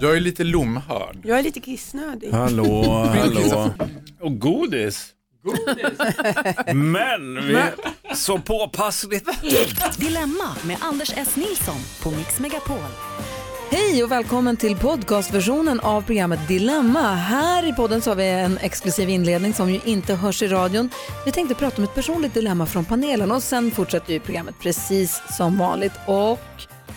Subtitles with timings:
[0.00, 1.18] Jag är lite lomhörd.
[1.24, 2.30] Jag är lite kissnödig.
[2.30, 2.82] Hallå,
[3.14, 3.70] hallå.
[4.20, 5.08] Och godis.
[6.74, 7.62] Men vi
[8.14, 9.28] så påpassligt.
[9.98, 11.36] Dilemma med Anders S.
[11.36, 12.78] Nilsson på Mix Megapol.
[13.70, 17.14] Hej och välkommen till podcastversionen av programmet Dilemma.
[17.14, 20.90] Här i podden så har vi en exklusiv inledning som ju inte hörs i radion.
[21.24, 25.22] Vi tänkte prata om ett personligt dilemma från panelen och sen fortsätter ju programmet precis
[25.36, 25.92] som vanligt.
[26.06, 26.40] Och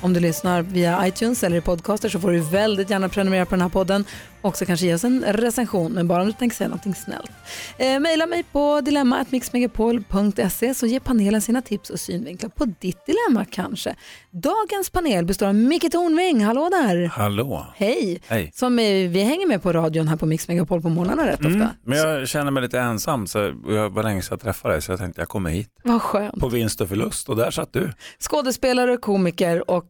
[0.03, 3.55] om du lyssnar via iTunes eller i podcaster så får du väldigt gärna prenumerera på
[3.55, 4.05] den här podden.
[4.43, 7.31] Också kanske ge oss en recension, men bara om du tänker säga någonting snällt.
[7.77, 13.45] Eh, maila mig på dilemma.mixmegapol.se så ger panelen sina tips och synvinklar på ditt dilemma
[13.51, 13.95] kanske.
[14.31, 17.05] Dagens panel består av Micke Tornving, hallå där!
[17.07, 17.67] Hallå.
[17.75, 18.21] Hej!
[18.27, 18.51] Hej.
[18.55, 21.61] Som eh, vi hänger med på radion här på Mix Megapol på morgnarna rätt Mm,
[21.61, 21.75] ofta.
[21.85, 24.91] men jag känner mig lite ensam, så jag var länge sedan jag träffade dig så
[24.91, 26.39] jag tänkte jag kommer hit Vad skönt.
[26.39, 27.91] på vinst och förlust och där satt du.
[28.19, 29.85] Skådespelare, komiker och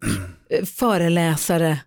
[0.50, 1.78] eh, föreläsare.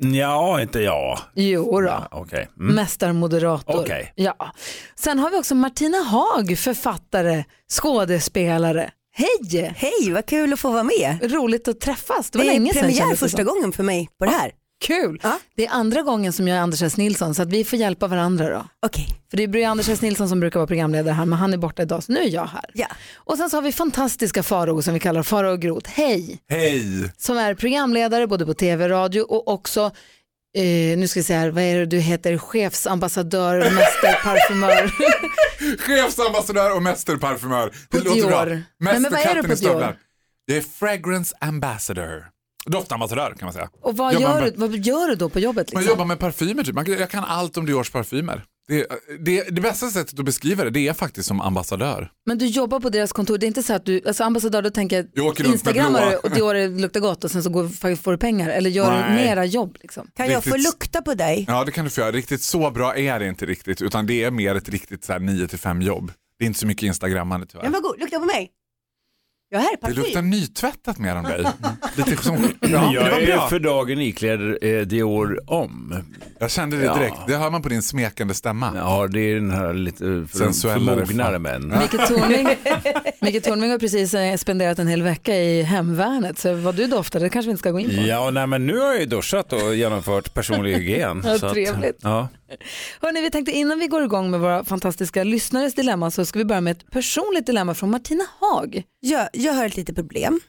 [0.00, 1.18] Ja, inte jag.
[1.34, 1.86] Jo då.
[1.86, 2.48] Ja, Okej.
[2.60, 2.74] Mm.
[2.74, 3.80] Mästarmoderator.
[3.80, 4.12] Okej.
[4.14, 4.52] Ja.
[4.94, 8.90] Sen har vi också Martina Haag, författare, skådespelare.
[9.12, 9.74] Hej!
[9.76, 11.32] Hej, vad kul att få vara med.
[11.32, 12.30] Roligt att träffas.
[12.30, 14.52] Det var Det är länge sedan premiär det första gången för mig på det här.
[14.80, 15.20] Kul!
[15.22, 15.38] Ja.
[15.56, 16.96] Det är andra gången som jag är Anders S.
[16.96, 18.68] Nilsson så att vi får hjälpa varandra då.
[18.86, 20.00] Okej, För det är Anders S.
[20.02, 22.46] Nilsson som brukar vara programledare här men han är borta idag så nu är jag
[22.46, 22.64] här.
[22.74, 22.86] ja.
[23.16, 25.90] Och sen så har vi fantastiska Faro som vi kallar Faro och Groth.
[25.90, 26.38] Hej!
[26.48, 27.12] Hej!
[27.16, 29.90] Som är programledare både på tv och radio och också
[30.56, 32.38] eh, nu ska vi se här, vad är det du heter?
[32.38, 34.92] Chefsambassadör, mästerparfymör.
[35.78, 37.72] Chefsambassadör och mästerparfymör.
[37.90, 38.44] Det På låter bra.
[38.44, 38.62] Dior.
[38.78, 39.96] Det Mästerkatten i stövlar.
[40.46, 42.26] Det är fragrance ambassador.
[42.66, 43.68] Doftambassadör kan man säga.
[43.80, 45.72] Och vad gör, med- du, vad gör du då på jobbet?
[45.72, 45.92] Man Liksom?
[45.94, 46.74] jobbar med parfymer typ.
[46.74, 48.44] Man, jag kan allt om Diors parfymer.
[48.68, 48.86] Det,
[49.20, 52.10] det, det bästa sättet att beskriva det, det är faktiskt som ambassadör.
[52.26, 54.70] Men du jobbar på deras kontor, det är inte så att du, alltså ambassadör, då
[54.70, 58.48] tänker Jag instagrammar du och Dior luktar gott och sen så går, får du pengar
[58.48, 59.26] eller gör Nej.
[59.26, 60.10] mera jobb liksom?
[60.16, 61.44] Kan jag få Riktigt- lukta på dig?
[61.48, 62.12] Ja det kan du få göra.
[62.12, 65.20] Riktigt så bra är det inte riktigt utan det är mer ett riktigt så här
[65.20, 66.12] 9-5 jobb.
[66.38, 67.62] Det är inte så mycket instagrammande tyvärr.
[67.64, 68.50] Men vad god, lukta på mig.
[69.50, 71.44] Jag är Det luktar nytvättat mer om dig.
[71.96, 73.48] Lite som, ja, jag är bra.
[73.48, 75.94] för dagen iklädd eh, Dior om.
[76.38, 76.94] Jag kände det Ja.
[76.98, 77.16] direkt.
[77.26, 78.72] Det hör man på din smekande stämma.
[78.76, 79.98] Ja, det är den här lite
[80.30, 81.68] för, Sensuellare förmognare män.
[81.68, 82.48] Micke Tornving,
[83.20, 87.20] Micke Tornving har precis eh, spenderat en hel vecka i hemvärnet så vad du doftar
[87.20, 88.02] det kanske vi inte ska gå in på.
[88.02, 91.22] Ja, nej, men nu har jag ju duschat och genomfört personlig hygien.
[91.26, 91.98] Ja, så att- trevligt.
[92.02, 92.28] ja.
[93.00, 96.44] Hörrni, vi tänkte innan vi går igång med våra fantastiska lyssnares dilemma så ska vi
[96.44, 98.82] börja med ett personligt dilemma från Martina Haag.
[99.00, 100.40] Ja, jag har ett litet problem.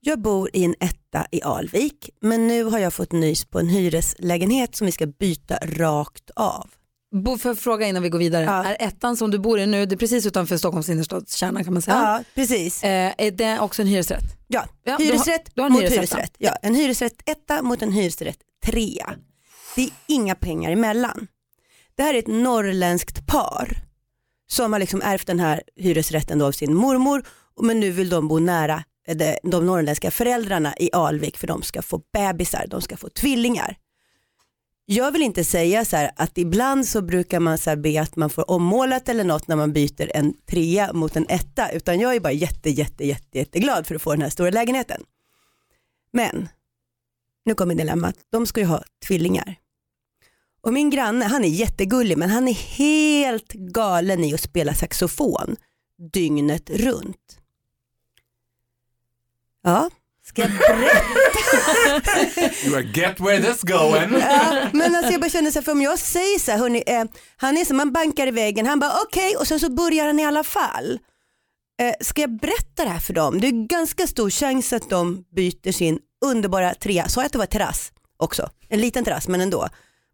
[0.00, 3.68] Jag bor i en etta i Alvik, men nu har jag fått nys på en
[3.68, 6.66] hyreslägenhet som vi ska byta rakt av.
[7.12, 8.64] Bo, för fråga innan vi går vidare, Ja.
[8.64, 11.82] är ettan som du bor i nu, det är precis utanför Stockholms innerstadskärna kan man
[11.82, 12.84] säga, Ja, precis.
[12.84, 14.24] eh, är det också en hyresrätt?
[14.48, 16.34] Ja, Ja, du har- hyresrätt du har en mot hyresrätt, hyresrätt.
[16.38, 19.14] Ja, en hyresrätt etta mot en hyresrätt trea.
[19.76, 21.26] Det är inga pengar emellan.
[21.96, 23.76] Det här är ett norrländskt par
[24.50, 27.22] som har liksom ärvt den här hyresrätten då av sin mormor
[27.62, 31.62] men nu vill de bo nära eh, de, de norrländska föräldrarna i Alvik för de
[31.62, 33.76] ska få bebisar, de ska få tvillingar.
[34.92, 38.16] Jag vill inte säga så här att ibland så brukar man så här be att
[38.16, 42.16] man får ommålat eller något när man byter en trea mot en etta utan jag
[42.16, 45.02] är bara jätte, jätte, jätte, jätteglad för att få den här stora lägenheten.
[46.12, 46.48] Men,
[47.44, 49.56] nu kommer dilemmat, de ska ju ha tvillingar.
[50.60, 55.56] Och min granne, han är jättegullig men han är helt galen i att spela saxofon
[56.12, 57.38] dygnet runt.
[59.62, 59.90] Ja,
[60.30, 62.20] ska jag berätta?
[62.66, 64.20] You are get where this going.
[64.20, 66.82] Ja, men alltså jag bara känner så här, för om jag säger så här, hörni,
[66.86, 67.04] eh,
[67.36, 70.20] han är som man bankar i väggen, han bara okej och sen så börjar han
[70.20, 70.98] i alla fall.
[71.82, 73.40] Eh, ska jag berätta det här för dem?
[73.40, 77.38] Det är ganska stor chans att de byter sin underbara trea, sa jag att det
[77.38, 78.50] var terrass också?
[78.68, 79.68] En liten terrass men ändå.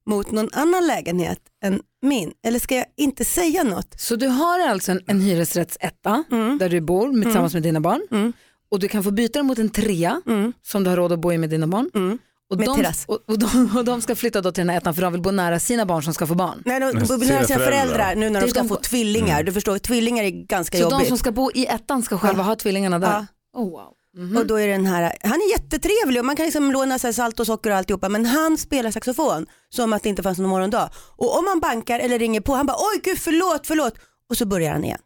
[0.09, 2.33] Mot någon annan lägenhet än min.
[2.47, 4.01] Eller ska jag inte säga något?
[4.01, 6.59] Så du har alltså en, en hyresrättsetta Mm.
[6.59, 8.33] där du bor med, tillsammans med dina barn Mm.
[8.71, 10.53] Och du kan få byta den mot en trea Mm.
[10.63, 11.91] som du har råd att bo i med dina barn.
[11.95, 12.19] Mm.
[12.51, 13.05] Och, Med de, terrass.
[13.09, 15.23] och, och, de, och de ska flytta då till den här ettan för de vill
[15.23, 16.63] bo nära sina barn som ska få barn.
[16.65, 18.15] Nej, de bor sina nära sina föräldrar.
[18.15, 19.43] nu när de ska de- få tvillingar.
[19.43, 20.99] Du förstår, tvillingar är ganska Så jobbigt.
[21.01, 23.09] de som ska bo i ettan ska själva ha tvillingarna där?
[23.53, 23.61] Ja.
[23.61, 23.93] Oh, wow.
[24.17, 24.37] Mhm.
[24.37, 27.41] Och då är den här, han är jättetrevlig och man kan liksom låna så salt
[27.41, 30.91] och socker och alltihopa men han spelar saxofon som att det inte fanns någon morgondag.
[31.17, 33.95] Och om man bankar eller ringer på, han bara oj gud förlåt, förlåt
[34.31, 34.99] och så börjar han igen.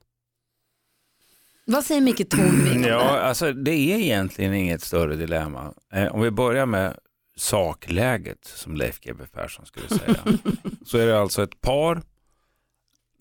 [1.64, 5.74] Vad säger Micke Tornving Ja, alltså det är egentligen inget större dilemma.
[5.92, 6.96] Eh, om vi börjar med
[7.36, 10.38] sakläget som Leif GW Persson skulle säga.
[10.86, 12.02] så är det alltså ett par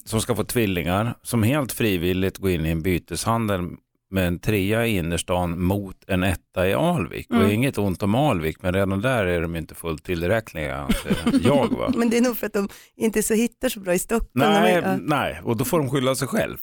[0.06, 3.62] som ska få tvillingar som helt frivilligt går in i en byteshandel
[4.12, 7.30] med en trea i innerstan mot en etta i Alvik.
[7.30, 7.44] Mm.
[7.46, 11.68] Och inget ont om Alvik, men redan där är de inte fullt tillräckliga anser jag.
[11.78, 11.92] Va?
[11.98, 14.30] Men det är nog för att de inte så hittar så bra i Stockholm.
[14.34, 14.98] Nej, är- ja.
[15.02, 16.58] nej, och då får de skylla sig själv.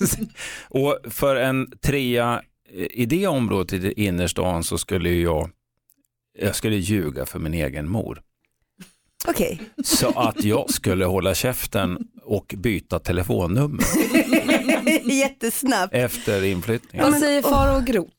[0.68, 2.42] och för en trea
[2.90, 5.50] i det området i innerstan så skulle jag,
[6.38, 8.22] jag skulle ljuga för min egen mor.
[9.28, 13.84] Okej, Så att jag skulle hålla käften och byta telefonnummer
[15.18, 15.94] jättesnabbt.
[15.94, 17.10] efter inflyttningen.
[17.10, 18.10] Vad säger Faro och Groth?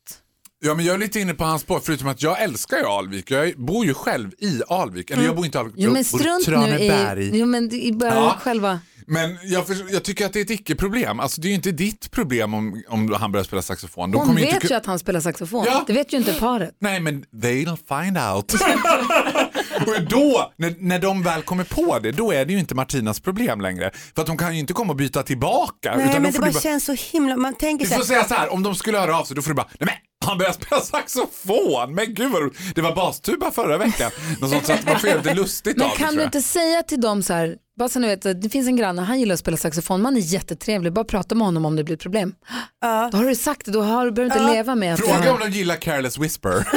[0.65, 3.31] Ja, men jag är lite inne på hans spår, förutom att jag älskar ju Alvik.
[3.31, 5.12] Jag bor ju själv i Alvik.
[5.12, 7.24] Eller jag bor inte i Alvik, Jo men jag bor i strunt nu Traneberg.
[7.24, 8.38] i, jo, men bara Ja.
[8.41, 8.80] själva.
[9.07, 11.19] Men jag, för, jag tycker att det är ett icke-problem.
[11.19, 14.12] Alltså, det är ju inte ditt problem om, om han börjar spela saxofon.
[14.12, 14.68] De Hon vet inte...
[14.68, 15.65] ju att han spelar saxofon.
[15.68, 15.83] Ja.
[15.88, 16.75] Det vet ju inte paret.
[16.79, 18.53] Nej men they'll find out.
[19.88, 23.19] och då, när, när de väl kommer på det, då är det ju inte Martinas
[23.19, 23.91] problem längre.
[24.15, 25.95] För att de kan ju inte komma och byta tillbaka.
[25.95, 28.53] Nej utan men det bara känns så himla, man tänker du får säga så här,
[28.53, 29.95] om de skulle höra av sig då får du bara, nej men
[30.25, 32.75] han börjar spela saxofon, men gud vad roligt.
[32.75, 34.12] Det var bastuba förra veckan.
[34.41, 36.41] Något sånt, så att man får göra lite lustigt Men av det, kan du inte
[36.41, 39.33] säga till dem så här, bara så ni vet, det finns en granne, han gillar
[39.33, 42.33] att spela saxofon, man är jättetrevlig, bara prata med honom om det blir ett problem.
[42.81, 43.09] ja.
[43.12, 45.39] Då har du sagt det, då har, behöver du inte leva med att Fråga om
[45.39, 46.53] de gillar Careless Whisper.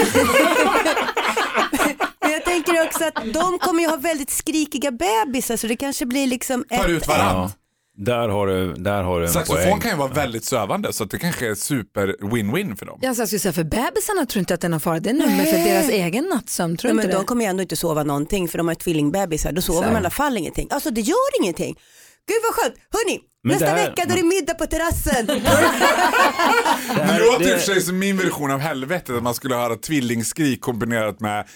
[2.64, 6.64] Tänker också att de kommer ju ha väldigt skrikiga bebisar så det kanske blir liksom
[6.68, 7.50] Tar ut ett, varandra.
[7.98, 9.80] Ja, där har du, där har du en Saxofon poäng.
[9.80, 12.98] kan ju vara väldigt sövande så det kanske är super win-win för dem.
[13.02, 15.10] Ja, så jag skulle säga för bebisarna tror inte att det är någon fara, det
[15.10, 17.26] är nummer för deras egen nattsömn, tror Nej, du men inte de det?
[17.26, 20.10] kommer ju ändå inte sova någonting för de har tvingbebisar, då sover de i alla
[20.10, 20.68] fall ingenting.
[20.70, 21.76] Alltså det gör ingenting.
[22.28, 25.26] Gud vad skönt, hörni, Men nästa det här- vecka då är det middag på terrassen.
[26.96, 29.54] Det låter i det- och för sig som min version av helvetet, att man skulle
[29.54, 31.46] höra tvillingskrik kombinerat med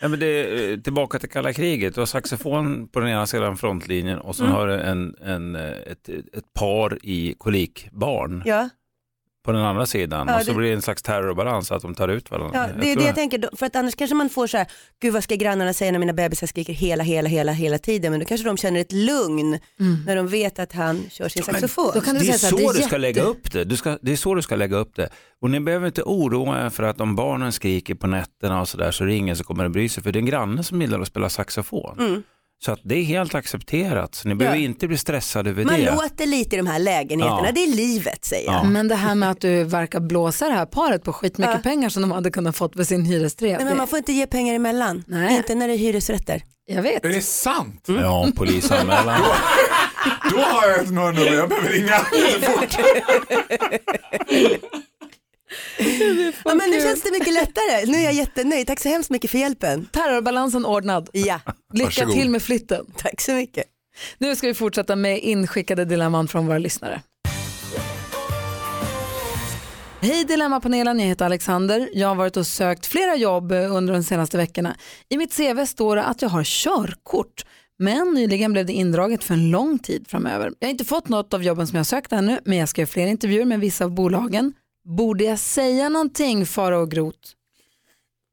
[0.00, 1.94] Ja, men det är, tillbaka till kalla kriget.
[1.94, 4.50] Du har saxofon på den ena sidan frontlinjen och Mm.
[4.52, 8.68] så har du en, en, ett, ett par i kolikbarn ja
[9.44, 11.94] på den andra sidan Ja, och så det- blir det en slags terrorbalans att de
[11.94, 12.58] tar ut varandra.
[12.76, 14.66] Ja, det är det jag tänker, för att annars kanske man får så här,
[15.00, 18.20] gud vad ska grannarna säga när mina bebisar skriker hela, hela, hela, hela tiden, men
[18.20, 19.58] då kanske de känner ett lugn
[20.06, 21.90] när de vet att han kör sin saxofon.
[21.94, 23.64] då kan du det är så så det är du ska jätte- lägga upp det.
[23.64, 25.08] Du ska, det är så du ska lägga upp det.
[25.40, 28.90] Och ni behöver inte oroa er för att om barnen skriker på nätterna och sådär
[28.90, 30.80] så är det ingen som kommer att bry sig för det är en granne som
[30.82, 31.96] gillar att spela saxofon.
[31.98, 32.22] Mm.
[32.64, 34.14] Så att det är helt accepterat.
[34.14, 35.94] Så ni behöver inte bli stressade över Man det.
[35.94, 37.52] låter lite i de här lägenheterna, Ja.
[37.54, 38.54] det är livet säger jag.
[38.54, 38.64] Ja.
[38.64, 41.60] Men det här med att du verkar blåsa det här paret på skitmycket Ja.
[41.70, 43.56] pengar som de hade kunnat fått för sin hyrestrea.
[43.56, 45.36] Nej, men man får inte ge pengar emellan, Nej.
[45.36, 46.42] inte när det är hyresrätter.
[46.66, 47.04] Jag vet.
[47.04, 47.84] Är det sant?
[47.88, 49.20] Ja, polisanmälan.
[50.30, 51.98] Då har jag ett nummer jag behöver ringa
[52.40, 52.76] fort.
[56.44, 59.30] Ja, men nu känns det mycket lättare, nu är jag jättenöjd, tack så hemskt mycket
[59.30, 59.88] för hjälpen.
[59.92, 61.08] Terrorbalansen ordnad.
[61.12, 61.40] Ja,
[61.72, 62.14] Lycka Varsågod.
[62.14, 62.86] till med flytten.
[62.96, 63.64] tack så mycket.
[64.18, 67.02] Nu ska vi fortsätta med inskickade dilemman från våra lyssnare.
[70.00, 71.88] Hej Dilemmapanelen, jag heter Alexander.
[71.92, 74.76] Jag har varit och sökt flera jobb under de senaste veckorna.
[75.08, 77.44] I mitt CV står det att jag har körkort.
[77.78, 80.52] Men nyligen blev det indraget för en lång tid framöver.
[80.58, 82.88] Jag har inte fått något av jobben som jag sökt ännu, men jag ska göra
[82.88, 84.52] fler intervjuer med vissa av bolagen.
[84.84, 87.32] Borde jag säga någonting, Fara och Grot?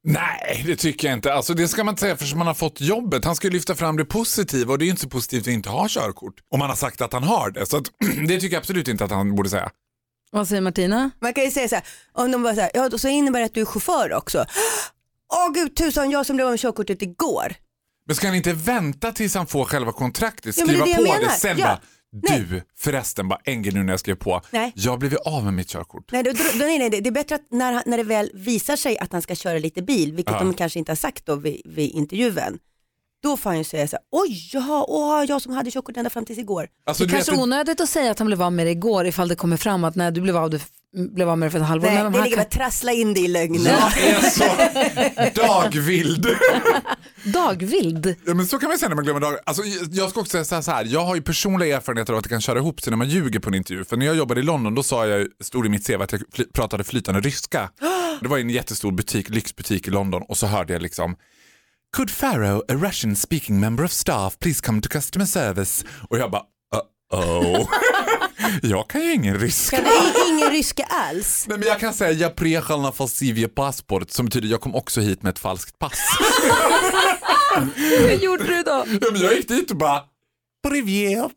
[0.03, 1.33] Nej, det tycker jag inte.
[1.33, 3.25] Alltså, det ska man inte säga för man har fått jobbet.
[3.25, 5.47] Han ska ju lyfta fram det positiva och det är ju inte så positivt att
[5.53, 6.33] inte ha körkort.
[6.51, 7.65] Om man har sagt att han har det.
[7.65, 7.83] Så att,
[8.27, 9.69] det tycker jag absolut inte att han borde säga.
[10.31, 11.11] Vad säger Martina?
[11.19, 11.83] Man kan ju säga så här,
[12.13, 14.45] om de bara så här, ja då så innebär det att du är chaufför också.
[15.33, 17.53] Åh gud tusan, jag som blev av med körkortet igår.
[18.07, 21.23] Men ska han inte vänta tills han får själva kontraktet, Ja, skriva är det på
[21.25, 21.65] det, sen Ja.
[21.65, 21.81] bara
[22.13, 22.39] Nej.
[22.49, 24.41] du förresten bara en grej nu när jag skrev på.
[24.51, 24.71] Nej.
[24.75, 26.11] Jag blev ju av med mitt körkort.
[26.11, 28.75] Nej, då, då, nej, nej, det det är bättre att när, när det väl visar
[28.75, 30.39] sig att han ska köra lite bil, vilket Ja.
[30.43, 32.59] de kanske inte har sagt då vid, vid intervjun,
[33.23, 36.09] då får han ju säga så här, oj, jaha, åh, jag som hade körkort ända
[36.09, 36.67] fram tills igår.
[36.85, 39.05] Alltså, Det vet, kanske är onödigt att säga att han blev av med det igår
[39.07, 40.59] ifall det kommer fram att när du blev av, du
[40.93, 41.87] blev av med det för ett halvår.
[41.87, 42.61] Nej, Men de det här ligger bara kan...
[42.61, 43.63] att trassla in det i lögnen.
[43.63, 46.27] jag är så dagvild.
[47.23, 48.15] Dagvild.
[48.25, 49.39] Ja, men så kan man säga när man glömmer dagar.
[49.45, 52.29] Alltså, jag ska också säga så här, jag har ju personliga erfarenheter av att det
[52.29, 53.83] kan köra ihop sig när man ljuger på en intervju.
[53.83, 56.21] För när jag jobbade i London då sa jag, stod i mitt CV att jag
[56.33, 57.69] fly, pratade flytande ryska.
[58.21, 61.15] Det var en jättestor butik, lyxbutik i London och så hörde jag liksom
[61.97, 65.85] Could Pharaoh, a Russian speaking member of staff, please come to customer service?
[66.09, 66.43] Och jag bara,
[67.13, 67.67] uh-oh.
[68.61, 69.75] Jag kan ju ingen ryska.
[69.77, 71.45] Kan du ingen ryska alls?
[71.47, 75.23] Nej, men jag kan säga jag prejal falsivje passport som betyder jag kom också hit
[75.23, 75.99] med ett falskt pass.
[77.75, 78.85] Hur gjorde du då?
[79.01, 80.01] Ja, men jag gick dit och bara
[80.63, 81.29] på Riviera.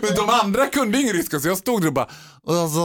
[0.16, 2.08] de andra kunde ingen ryska så jag stod där och bara
[2.48, 2.78] alltså,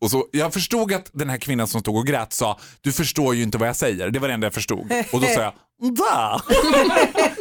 [0.00, 3.34] och så, Jag förstod att den här kvinnan som stod och grät sa du förstår
[3.34, 4.10] ju inte vad jag säger.
[4.10, 4.92] Det var det enda jag förstod.
[5.12, 5.52] Och då sa jag
[5.96, 6.42] da.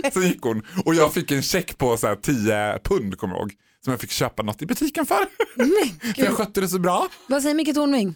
[0.13, 3.41] så gick hon och jag fick en check på så här, 10 pund kommer jag
[3.41, 3.53] ihåg
[3.87, 5.17] som jag fick köpa något i butiken för.
[6.15, 7.07] för jag skötte det så bra.
[7.27, 8.15] Vad säger Micke Tornving?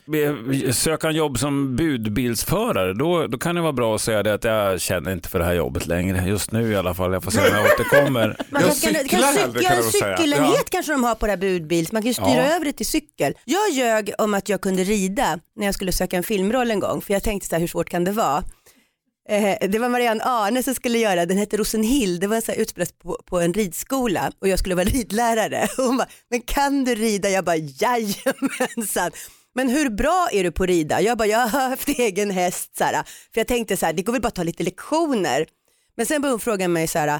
[0.74, 4.44] Söka en jobb som budbilsförare, då, då kan det vara bra att säga det att
[4.44, 6.28] jag känner inte för det här jobbet längre.
[6.28, 8.28] Just nu i alla fall, jag får se om jag återkommer.
[8.50, 10.18] Man Jag kan, cyklar kan hellre, kan jag väl säga.
[10.18, 10.64] cykelenhet Ja.
[10.72, 12.56] kanske de har på det här budbils, man kan ju styra Ja.
[12.56, 13.34] över det till cykel.
[13.46, 17.02] Jag ljög om att jag kunde rida när jag skulle söka en filmroll en gång,
[17.02, 18.44] för jag tänkte så här, hur svårt kan det vara?
[19.30, 22.60] Eh, det var Marianne Arne som skulle göra, den hette Rosenhill, det var så här
[22.60, 25.68] utspelat på, på en ridskola och jag skulle vara ridlärare.
[25.78, 27.30] Och hon bara, men kan du rida?
[27.30, 29.12] Jag bara, jajamensan.
[29.56, 31.02] Men hur bra är du på att rida?
[31.02, 32.78] Jag bara, jag har haft egen häst.
[32.78, 32.94] Så här,
[33.34, 35.46] för jag tänkte så här, det går väl bara att ta lite lektioner.
[35.98, 37.20] Men sen började hon fråga mig så här,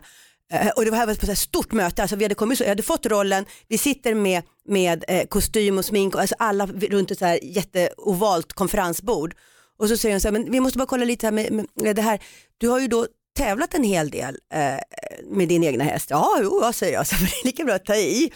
[0.54, 2.70] eh, och det var här på ett stort möte, alltså vi hade, kommit så, jag
[2.70, 7.12] hade fått rollen, vi sitter med, med eh, kostym och smink, och alltså alla runt
[7.12, 9.36] ett så här jätteovalt konferensbord.
[9.82, 11.96] Och så säger hon så här, men vi måste bara kolla lite här med, med
[11.96, 12.24] det här,
[12.58, 13.08] du har ju då
[13.38, 14.80] tävlat en hel del eh,
[15.24, 16.10] med din egna häst.
[16.10, 18.32] Ja, jo, vad säger jag, så det är lika bra att ta i.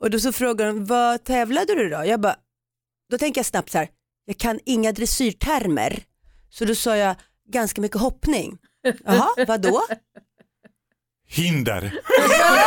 [0.00, 2.04] Och då så frågar hon, vad tävlade du då?
[2.04, 2.36] Jag bara,
[3.10, 3.88] då tänker jag snabbt så här,
[4.24, 6.02] jag kan inga dressyrtermer.
[6.50, 7.16] Så då sa jag,
[7.48, 8.58] ganska mycket hoppning.
[9.04, 9.82] Jaha, vadå?
[11.32, 11.92] Hinder.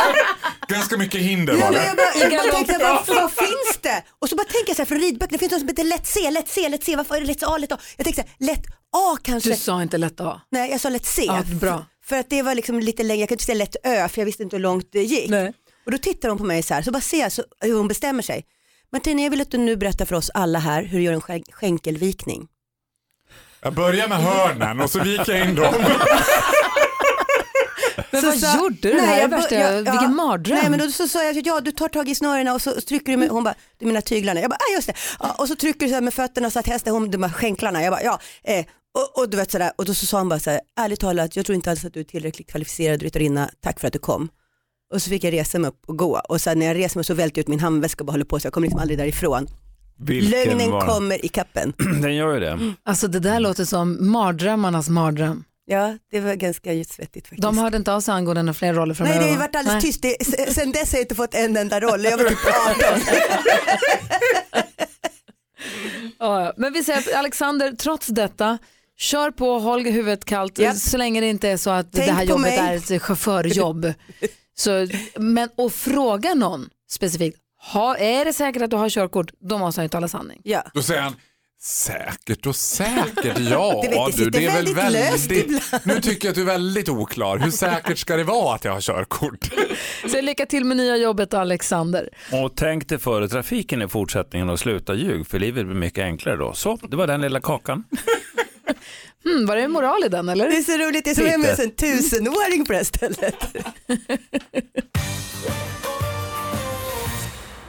[0.68, 1.84] Ganska mycket hinder var det.
[1.84, 4.02] jag bara, jag bara tänkte, vad, vad finns det?
[4.18, 6.06] Och så bara tänker jag så här, från ridböcker, det finns något som heter lätt
[6.06, 7.78] C, lätt C, lätt C, varför är det lätt A, lätt A?
[7.96, 9.50] Jag tänkte så här, lätt A kanske.
[9.50, 10.40] Du sa inte lätt A.
[10.50, 11.22] Nej, jag sa lätt C.
[11.26, 11.86] Ja, bra.
[12.04, 14.26] För att det var liksom lite längre, jag kunde inte säga lätt Ö för jag
[14.26, 15.30] visste inte hur långt det gick.
[15.30, 15.52] Nej.
[15.86, 17.88] Och då tittar hon på mig så här, så bara ser jag så, hur hon
[17.88, 18.44] bestämmer sig.
[18.92, 21.20] Martina, jag vill att du nu berättar för oss alla här hur du gör en
[21.20, 22.48] skän- skänkelvikning.
[23.62, 25.74] Jag börjar med hörnen och så viker jag in dem.
[28.10, 28.94] Men Så vad sa- gjorde du?
[28.94, 30.08] Nej, här är jag värsta, ja, vilken ja.
[30.08, 30.58] mardröm.
[30.58, 33.12] Nej men då så sa jag, ja du tar tag i snörena och så trycker
[33.12, 34.40] du med, hon bara, du menar tyglarna?
[34.40, 34.94] Jag bara, ah, just det.
[35.20, 37.30] Ja, och så trycker du så här med fötterna så att hästen, hon, de här
[37.30, 37.82] skänklarna.
[37.82, 38.20] Jag bara, ja.
[38.44, 41.00] Eh, och, och du vet sådär, och då så sa hon bara så här, ärligt
[41.00, 43.98] talat, jag tror inte alls att du är tillräckligt kvalificerad ryttarinna, tack för att du
[43.98, 44.28] kom.
[44.94, 47.04] Och så fick jag resa mig upp och gå och sen när jag reser mig
[47.04, 48.98] så välter jag ut min handväska och bara håller på så jag kommer liksom aldrig
[48.98, 49.46] därifrån.
[49.98, 51.72] Vilken Lögnen var- kommer i kappen.
[52.02, 52.74] Den gör ju det.
[52.84, 55.44] Alltså det där låter som mardrömmarnas mardröm.
[55.66, 57.42] Ja, det var ganska svettigt faktiskt.
[57.42, 59.38] De hörde inte av sig angående några fler roller Nej, det har framöver.
[59.38, 59.92] varit alldeles Nej.
[59.92, 60.02] tyst.
[60.02, 62.04] Det, sen dess har jag inte fått en enda roll.
[62.04, 62.38] Jag var typ
[62.88, 63.00] 18.
[66.18, 66.52] Ja, ja.
[66.56, 68.58] Men vi säger att Alexander, trots detta,
[68.98, 70.76] kör på, håll huvudet kallt, Japp.
[70.76, 72.58] så länge det inte är så att Tänk det här jobbet mig.
[72.58, 73.92] är ett chaufförjobb.
[74.56, 77.38] så, men, och fråga någon specifikt,
[77.72, 79.30] ha, är det säkert att du har körkort?
[79.40, 80.40] Då måste han ju tala sanning.
[80.44, 80.62] Ja.
[80.74, 81.14] Då säger han,
[81.64, 84.30] säkert och säkert, ja Du vet, det du.
[84.30, 85.62] Det är väl väldigt löst ibland.
[85.84, 87.38] Nu tycker jag att du är väldigt oklar.
[87.38, 89.50] Hur säkert ska det vara att jag har körkort?
[90.10, 92.08] Så lycka till med nya jobbet Alexander.
[92.32, 96.36] Och tänk dig före trafiken i fortsättningen och sluta ljug för livet blir mycket enklare
[96.36, 96.52] då.
[96.52, 97.84] Så, det var den lilla kakan.
[99.24, 100.48] Hmm, var det moral i den eller?
[100.48, 103.34] Det är så roligt, det är som med en tusenåring på det här stället.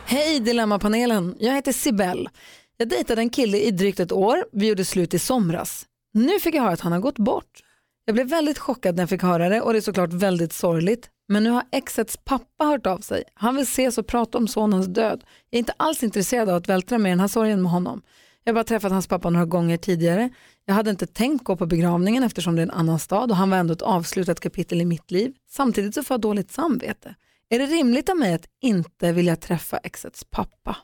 [0.06, 2.30] Hej Dilemmapanelen, jag heter Sibel.
[2.78, 5.86] Jag dejtade en kille i drygt ett år, vi gjorde slut i somras.
[6.14, 7.64] Nu fick jag höra att han har gått bort.
[8.06, 11.10] Jag blev väldigt chockad när jag fick höra det och det är såklart väldigt sorgligt.
[11.28, 13.24] Men nu har exets pappa hört av sig.
[13.34, 15.24] Han vill ses och prata om sonens död.
[15.50, 18.02] Jag är inte alls intresserad av att vältra mig i den här sorgen med honom.
[18.44, 20.30] Jag har bara träffat hans pappa några gånger tidigare.
[20.66, 23.50] Jag hade inte tänkt gå på begravningen eftersom det är en annan stad och han
[23.50, 25.34] var ändå ett avslutat kapitel i mitt liv.
[25.50, 27.16] Samtidigt så får jag dåligt samvete.
[27.50, 30.78] Är det rimligt av mig att inte vilja träffa exets pappa?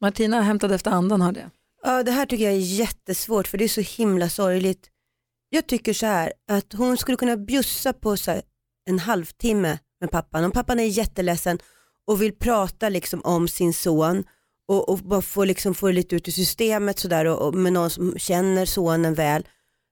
[0.00, 1.50] Martina hämtade efter andan hörde jag.
[1.82, 4.90] Ja, det här tycker jag är jättesvårt för det är så himla sorgligt.
[5.48, 8.42] Jag tycker så här att hon skulle kunna bjussa på så här
[8.86, 10.44] en halvtimme med pappan.
[10.44, 11.58] Om pappan är jätteledsen
[12.06, 14.24] och vill prata liksom om sin son
[14.68, 17.72] och, och bara få, liksom, få det lite ut i systemet sådär och, och med
[17.72, 19.48] någon som känner sonen väl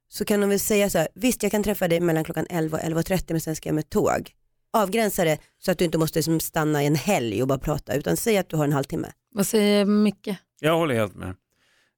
[0.08, 2.78] så kan hon väl säga så här, visst jag kan träffa dig mellan klockan 11
[2.78, 4.32] och 11.30 men sen ska jag med tåg.
[4.72, 8.16] Avgränsa det så att du inte måste liksom stanna en helg och bara prata utan
[8.16, 9.08] säg att du har en halvtimme.
[9.34, 10.28] Vad säger Micke?
[10.60, 11.34] Jag håller helt med.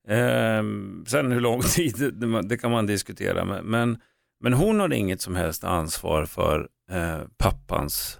[0.09, 2.12] Ehm, sen hur lång tid,
[2.45, 3.45] det, kan man diskutera.
[3.45, 3.99] Men- Men,
[4.40, 8.19] men hon har inget som helst ansvar för eh, pappans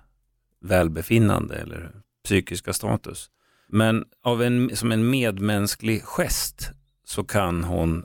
[0.61, 1.91] välbefinnande eller
[2.25, 3.31] psykiska status.
[3.69, 6.71] Men av en, som en medmänsklig gest
[7.05, 8.05] så kan hon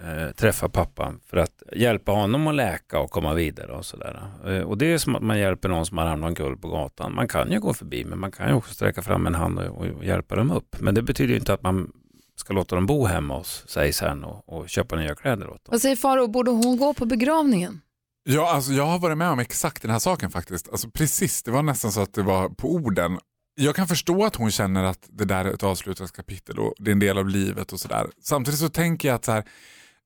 [0.00, 4.22] eh, träffa pappan för att hjälpa honom att läka och komma vidare och sådär.
[4.46, 7.14] Eh, och det är som att man hjälper någon som har hamnat omkull på gatan.
[7.14, 9.86] Man kan ju gå förbi men man kan ju också sträcka fram en hand och,
[9.96, 10.76] och hjälpa dem upp.
[10.80, 11.92] Men det betyder ju inte att man
[12.36, 15.70] ska låta dem bo hemma hos sig sen och, och köpa nya kläder åt dem.
[15.70, 17.80] Vad säger Faro, borde hon gå på begravningen?
[18.28, 20.68] Ja, alltså, jag har varit med om exakt den här saken faktiskt.
[20.68, 23.18] Alltså, precis, det var nästan så att det var på orden.
[23.54, 26.90] Jag kan förstå att hon känner att det där är ett avslutat kapitel och det
[26.90, 28.06] är en del av livet och sådär.
[28.22, 29.44] Samtidigt så tänker jag att så här,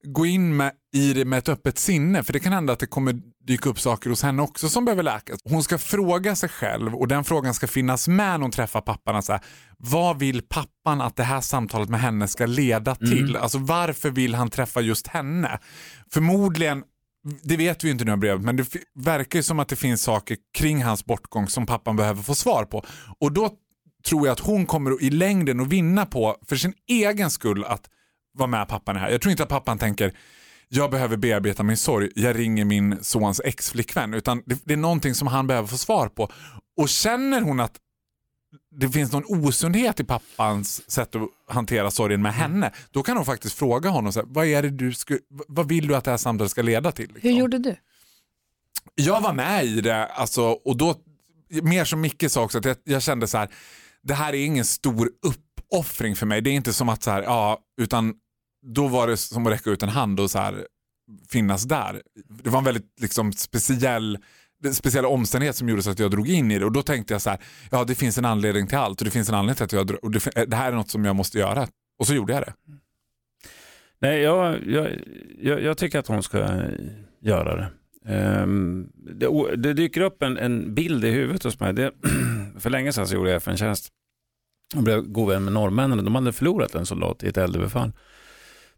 [0.03, 2.85] gå in med, i det med ett öppet sinne för det kan hända att det
[2.85, 5.39] kommer dyka upp saker hos henne också som behöver läkas.
[5.43, 9.23] Hon ska fråga sig själv och den frågan ska finnas med när hon träffar pappan.
[9.23, 9.41] Så här,
[9.77, 13.35] vad vill pappan att det här samtalet med henne ska leda till?
[13.35, 15.59] Alltså varför vill han träffa just henne?
[16.11, 16.83] Förmodligen
[17.43, 20.01] det vet vi inte nu i brevet, men det verkar ju som att det finns
[20.01, 22.85] saker kring hans bortgång som pappan behöver få svar på.
[23.19, 23.49] Och då
[24.05, 27.89] tror jag att hon kommer i längden att vinna på, för sin egen skull, att
[28.33, 29.09] vara med pappan här.
[29.09, 30.13] Jag tror inte att pappan tänker
[30.73, 34.13] jag behöver bearbeta min sorg, jag ringer min sons exflickvän.
[34.13, 36.31] Utan det, det är någonting som han behöver få svar på.
[36.77, 37.77] Och känner hon att
[38.71, 43.25] det finns någon osundhet i pappans sätt att hantera sorgen med henne, då kan hon
[43.25, 46.11] faktiskt fråga honom, så här, vad, är det du sku, vad vill du att det
[46.11, 47.07] här samtalet ska leda till?
[47.13, 47.29] liksom?
[47.29, 47.75] Hur gjorde du?
[48.95, 50.95] Jag var med i det alltså, och då,
[51.49, 53.49] mer som Micke sa också, att jag, jag kände så här,
[54.03, 55.09] det här är ingen stor
[55.71, 56.41] offring för mig.
[56.41, 58.13] Det är inte som att så här, ja, utan
[58.65, 60.67] då var det som att räcka ut en hand och så här,
[61.29, 62.01] finnas där.
[62.43, 64.17] Det var en väldigt liksom, speciell
[64.73, 67.21] speciella omständighet som gjorde så att jag drog in i det och då tänkte jag
[67.21, 67.39] så här,
[67.71, 69.87] ja det finns en anledning till allt och det finns en anledning till att jag
[69.87, 71.67] dro- och det, det här är något som jag måste göra.
[71.99, 72.53] Och så gjorde jag det.
[73.99, 74.87] Nej, jag, jag,
[75.39, 76.37] jag, jag tycker att hon ska
[77.21, 77.71] göra det.
[78.43, 81.73] Um, det, det dyker upp en, en bild i huvudet hos mig.
[81.73, 81.91] Det,
[82.59, 83.89] för länge sedan så gjorde jag FN-tjänst
[84.75, 86.05] och blev god vän med norrmännen.
[86.05, 87.91] De hade förlorat en soldat i ett eldöverfall.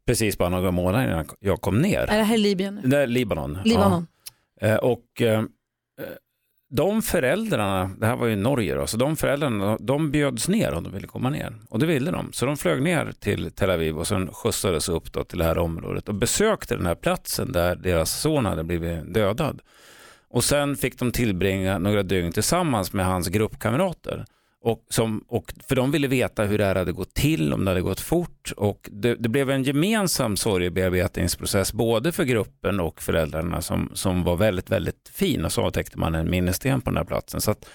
[0.06, 2.00] Precis bara några månader innan jag kom ner.
[2.00, 2.82] Är det här Libyen?
[2.84, 3.58] Det är Libanon.
[3.66, 4.08] Libanon.
[4.60, 4.68] Ja.
[4.68, 5.44] Eh, Och eh,
[6.70, 10.84] de föräldrarna, det här var ju Norge då, så de föräldrarna de bjöds ner om
[10.84, 11.54] de ville komma ner.
[11.70, 12.34] Och det ville de.
[12.34, 15.58] Så de flög ner till Tel Aviv och sen skjutsades upp då till det här
[15.58, 19.62] området och besökte den här platsen där deras son hade blivit dödad.
[20.30, 24.26] Och sen fick de tillbringa några dygn tillsammans med hans gruppkamrater.
[24.66, 27.72] Och, som, och för de ville veta hur det här hade gått till, om det
[27.72, 28.54] hade gått fort.
[28.58, 34.36] Och det, det blev en gemensam sorgebearbetningsprocess både för gruppen och föräldrarna som, som var
[34.36, 35.46] väldigt, väldigt fin.
[35.46, 37.42] Och så täckte man en minnessten på den här platsen.
[37.42, 37.70] Så att,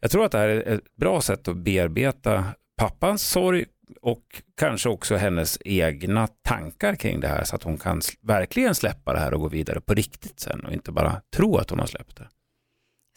[0.00, 2.44] jag tror att det här är ett bra sätt att bearbeta
[2.76, 3.64] pappans sorg
[4.02, 8.74] och kanske också hennes egna tankar kring det här så att hon kan sl- verkligen
[8.74, 11.78] släppa det här och gå vidare på riktigt sen och inte bara tro att hon
[11.78, 12.28] har släppt det.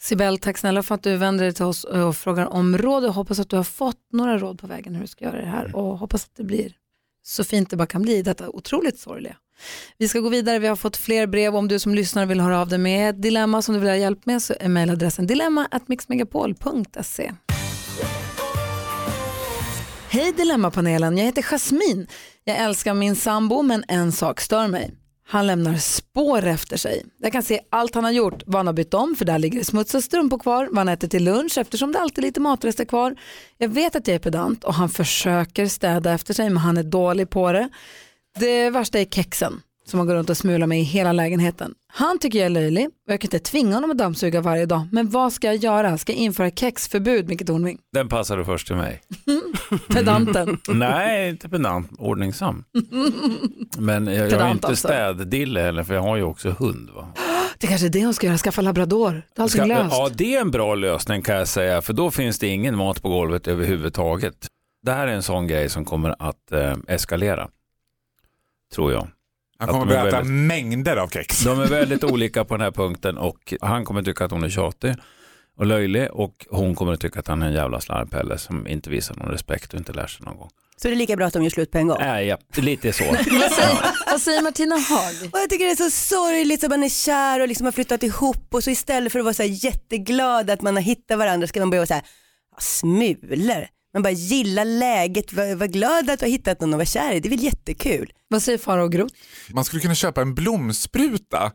[0.00, 3.04] Sibel, tack snälla för att du vänder dig till oss och frågar om råd.
[3.04, 5.46] Jag hoppas att du har fått några råd på vägen hur du ska göra det
[5.46, 6.72] här och hoppas att det blir
[7.22, 9.36] så fint det bara kan bli, detta otroligt sorgliga.
[9.98, 11.56] Vi ska gå vidare, vi har fått fler brev.
[11.56, 13.96] Om du som lyssnar vill höra av dig med ett dilemma som du vill ha
[13.96, 17.32] hjälp med så är mejladressen dilemma.mixmegapol.se.
[20.08, 22.06] Hej Dilemmapanelen, jag heter Jasmin.
[22.44, 24.94] Jag älskar min sambo men en sak stör mig.
[25.28, 27.04] Han lämnar spår efter sig.
[27.18, 29.58] Jag kan se allt han har gjort, vad han har bytt om för där ligger
[29.58, 32.84] det smutsiga strumpor kvar, vad han äter till lunch eftersom det alltid är lite matrester
[32.84, 33.16] kvar.
[33.58, 36.82] Jag vet att jag är pedant och han försöker städa efter sig men han är
[36.82, 37.68] dålig på det.
[38.38, 41.74] Det värsta är kexen som han går runt och smular med i hela lägenheten.
[41.92, 44.88] Han tycker jag är löjlig och jag kan inte tvinga honom att dammsuga varje dag.
[44.92, 45.98] Men vad ska jag göra?
[45.98, 47.78] Ska jag införa kexförbud, Micke Tornving?
[47.92, 49.02] Den passade först till mig.
[49.88, 50.58] Pedanten.
[50.68, 52.64] Nej, inte pedant, ordningsam.
[53.78, 54.88] Men jag, jag är inte alltså.
[54.88, 56.90] städdille heller för jag har ju också hund.
[56.90, 57.08] Va?
[57.58, 59.22] Det kanske är det hon ska göra, skaffa labrador.
[59.34, 59.90] Det allting Ska, löst.
[59.90, 63.02] ja, det är en bra lösning kan jag säga, för då finns det ingen mat
[63.02, 64.46] på golvet överhuvudtaget.
[64.82, 67.48] Det här är en sån grej som kommer att eh, eskalera,
[68.74, 69.08] tror jag.
[69.58, 71.40] Han Att kommer de är berätta väldigt- mängder av kex.
[71.44, 74.48] De är väldigt olika på den här punkten och han kommer tycka att hon är
[74.50, 74.94] tjatig
[75.58, 78.90] och löjlig och hon kommer att tycka att han är en jävla slarvpelle som inte
[78.90, 80.50] visar någon respekt och inte lär sig någon gång.
[80.76, 81.96] Så det är lika bra att de gör slut på en gång.
[82.00, 83.04] Nej, ja, lite så.
[83.12, 83.16] Vad,
[83.52, 83.78] säger,
[84.10, 85.14] vad säger Martina Haag?
[85.32, 88.02] Och jag tycker det är så sorgligt att man är kär och liksom har flyttat
[88.02, 91.46] ihop och så istället för att vara så här jätteglad att man har hittat varandra
[91.46, 92.02] ska man börja vara så här,
[92.52, 93.66] ja, smulor.
[93.96, 97.12] Man bara gilla läget, var, var glad att du har hittat någon att vara kär
[97.12, 98.12] i, det är väl jättekul.
[98.28, 99.14] Vad säger Farao Groth?
[99.50, 101.52] Man skulle kunna köpa en blomspruta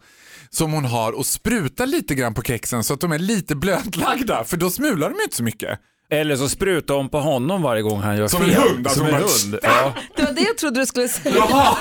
[0.49, 4.43] som hon har och spruta lite grann på kexen så att de är lite blötlagda
[4.43, 5.80] för då smular de inte så mycket.
[6.12, 8.49] Eller så sprutar hon på honom varje gång han gör Som fel.
[8.49, 9.60] en hund, alltså Som en hund.
[9.63, 9.93] Ja.
[10.15, 11.36] Det var det jag trodde du skulle säga.
[11.36, 11.77] Jaha,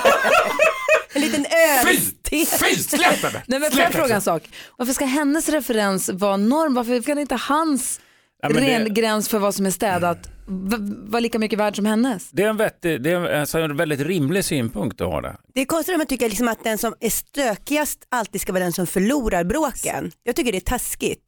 [1.13, 1.45] En liten
[1.85, 1.89] fy!
[1.89, 2.29] ölste.
[2.65, 3.43] Fy, släpp henne!
[3.47, 4.21] Nej, men får Släpp jag fråga en henne.
[4.21, 4.43] sak?
[4.77, 6.73] Varför ska hennes referens vara norm?
[6.73, 7.99] Varför kan inte hans
[8.41, 10.77] Ja, ren det- gräns för vad som är städat v-
[11.07, 12.29] vara lika mycket värd som hennes?
[12.31, 15.37] Det är en, vettig, det är en, alltså en väldigt rimlig synpunkt att ha det.
[15.53, 18.63] Det är konstigt om man tycker liksom att den som är stökigast alltid ska vara
[18.63, 20.11] den som förlorar bråken.
[20.23, 21.27] Jag tycker det är taskigt.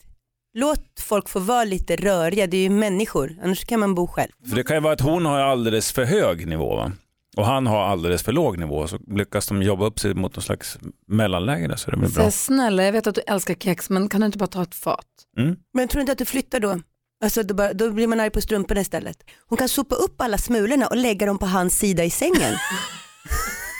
[0.56, 4.32] Låt folk få vara lite röriga, det är ju människor, annars kan man bo själv.
[4.50, 6.92] För det kan ju vara att hon har alldeles för hög nivå va?
[7.38, 8.88] och han har alldeles för låg nivå.
[8.88, 12.16] Så lyckas de jobba upp sig mot någon slags mellanläge där, så det blir Så
[12.16, 12.24] bra.
[12.24, 14.76] jag, snälla, jag vet att du älskar kex men kan du inte bara ta ett
[14.76, 15.06] fat?
[15.38, 15.56] Mm.
[15.74, 16.80] Men tror du inte att du flyttar då?
[17.24, 19.18] Alltså då, bara, då blir man arg på strumporna istället.
[19.48, 22.56] Hon kan sopa upp alla smulorna och lägga dem på hans sida i sängen.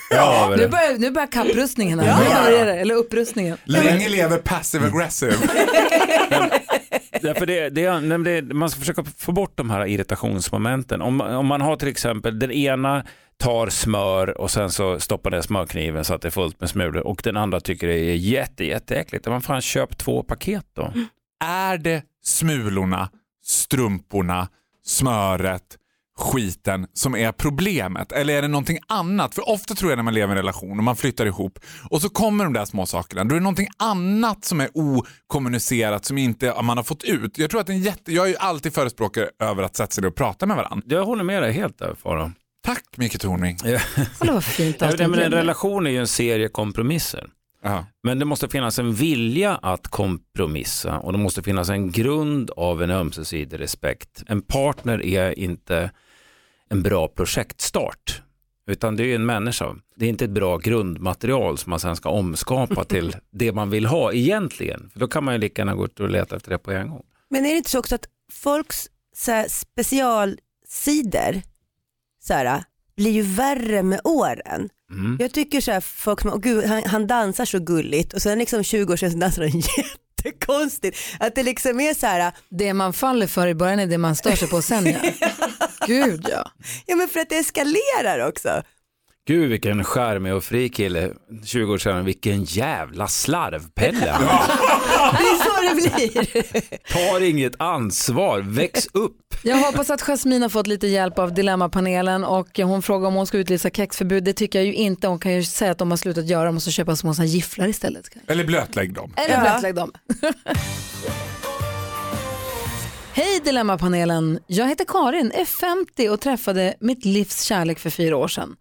[0.10, 2.24] Ja, Nu börjar, nu börjar kapprustningen här.
[2.24, 3.58] Nu börjar det, eller upprustningen.
[3.64, 5.34] Länge lever passive aggressive.
[7.22, 11.02] Därför det, det, men det, man ska försöka få bort de här irritationsmomenten.
[11.02, 13.06] Om, om man har till exempel den ena
[13.38, 17.08] tar smör och sen så stoppar ner smörkniven så att det är fullt med smulor
[17.08, 19.28] och den andra tycker det är jätte, jätteäckligt.
[19.28, 20.94] Man fan köp två paket då.
[21.46, 23.10] Är det smulorna,
[23.44, 24.48] strumporna,
[24.86, 25.78] smöret,
[26.18, 28.12] skiten som är problemet?
[28.12, 29.36] Eller är det någonting annat?
[29.36, 32.02] För ofta tror jag när man lever i en relation och man flyttar ihop och
[32.02, 33.24] så kommer de där små sakerna.
[33.24, 37.38] Då är det någonting annat som är okommunicerat som inte man har fått ut.
[37.38, 40.08] Jag tror att en jätte, jag är ju alltid förespråkare över att sätta sig ner
[40.08, 40.86] och prata med varandra.
[40.90, 42.32] Jag håller med dig helt där Farao.
[42.66, 43.58] Tack Micke Tornving.
[44.18, 47.30] Kolla vad fint Nej, allt men En relation är ju en serie kompromisser.
[47.64, 47.86] Ja.
[48.04, 52.84] Men det måste finnas en vilja att kompromissa och det måste finnas en grund av
[52.84, 54.24] en ömsesidig respekt.
[54.28, 55.92] En partner är inte
[56.70, 58.22] en bra projektstart
[58.68, 59.76] utan det är en människa.
[59.96, 63.86] Det är inte ett bra grundmaterial som man sen ska omskapa till det man vill
[63.86, 64.90] ha egentligen.
[64.94, 66.90] För då kan man ju lika gärna gå ut och leta efter det på en
[66.90, 67.04] gång.
[67.30, 71.42] Men är det inte så också att folks så specialsidor
[72.24, 72.64] så här,
[72.96, 74.70] blir ju värre med åren.
[74.92, 75.18] Mm.
[75.20, 78.40] Jag tycker så här, folk som, åh gud, han, han dansar så gulligt och sen
[78.40, 80.98] liksom 20 år sedan dansar han jättekonstigt.
[81.20, 84.16] Att det liksom är så här, Det man faller för i början är det man
[84.16, 84.86] stör sig på sen.
[84.86, 85.00] Ja.
[85.88, 86.52] Gud ja.
[86.86, 88.64] ja men för att det eskalerar också.
[89.28, 91.10] Gud vilken charmig och fri kille,
[91.46, 94.10] 20 år sedan, vilken jävla slarvpelle.
[94.12, 94.28] han är.
[95.12, 96.94] Det är så det blir.
[96.94, 99.18] Tar inget ansvar, väx upp.
[99.44, 103.28] Jag hoppas att Jasmine har fått lite hjälp av Dilemmapanelen och hon frågar om hon
[103.28, 104.24] ska utlysa kexförbud.
[104.24, 105.08] Det tycker jag ju inte.
[105.08, 107.68] Hon kan ju säga att de har slutat göra, de måste köpa små såna gifflar
[107.68, 108.10] istället.
[108.28, 109.14] Eller blötlägg dem.
[109.18, 109.42] Eller Ja.
[109.42, 109.92] blötlägg dem.
[113.14, 118.28] Hej Dilemmapanelen, jag heter Karin, är 50 och träffade mitt livs kärlek för fyra år
[118.28, 118.56] sedan.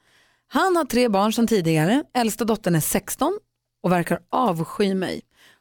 [0.54, 3.38] Han har tre barn sedan tidigare, äldsta dottern är 16
[3.82, 5.20] och verkar avsky mig.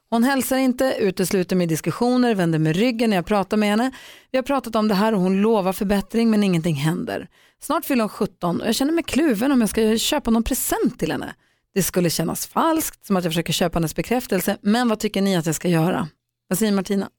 [0.09, 3.91] Hon hälsar inte, utesluter mig i diskussioner, vänder mig ryggen när jag pratar med henne.
[4.31, 7.27] Vi har pratat om det här och hon lovar förbättring men ingenting händer.
[7.61, 10.99] Snart fyller hon 17 och jag känner mig kluven om jag ska köpa någon present
[10.99, 11.35] till henne.
[11.73, 15.37] Det skulle kännas falskt, som att jag försöker köpa hennes bekräftelse, men vad tycker ni
[15.37, 16.07] att jag ska göra?
[16.47, 17.09] Vad säger Martina?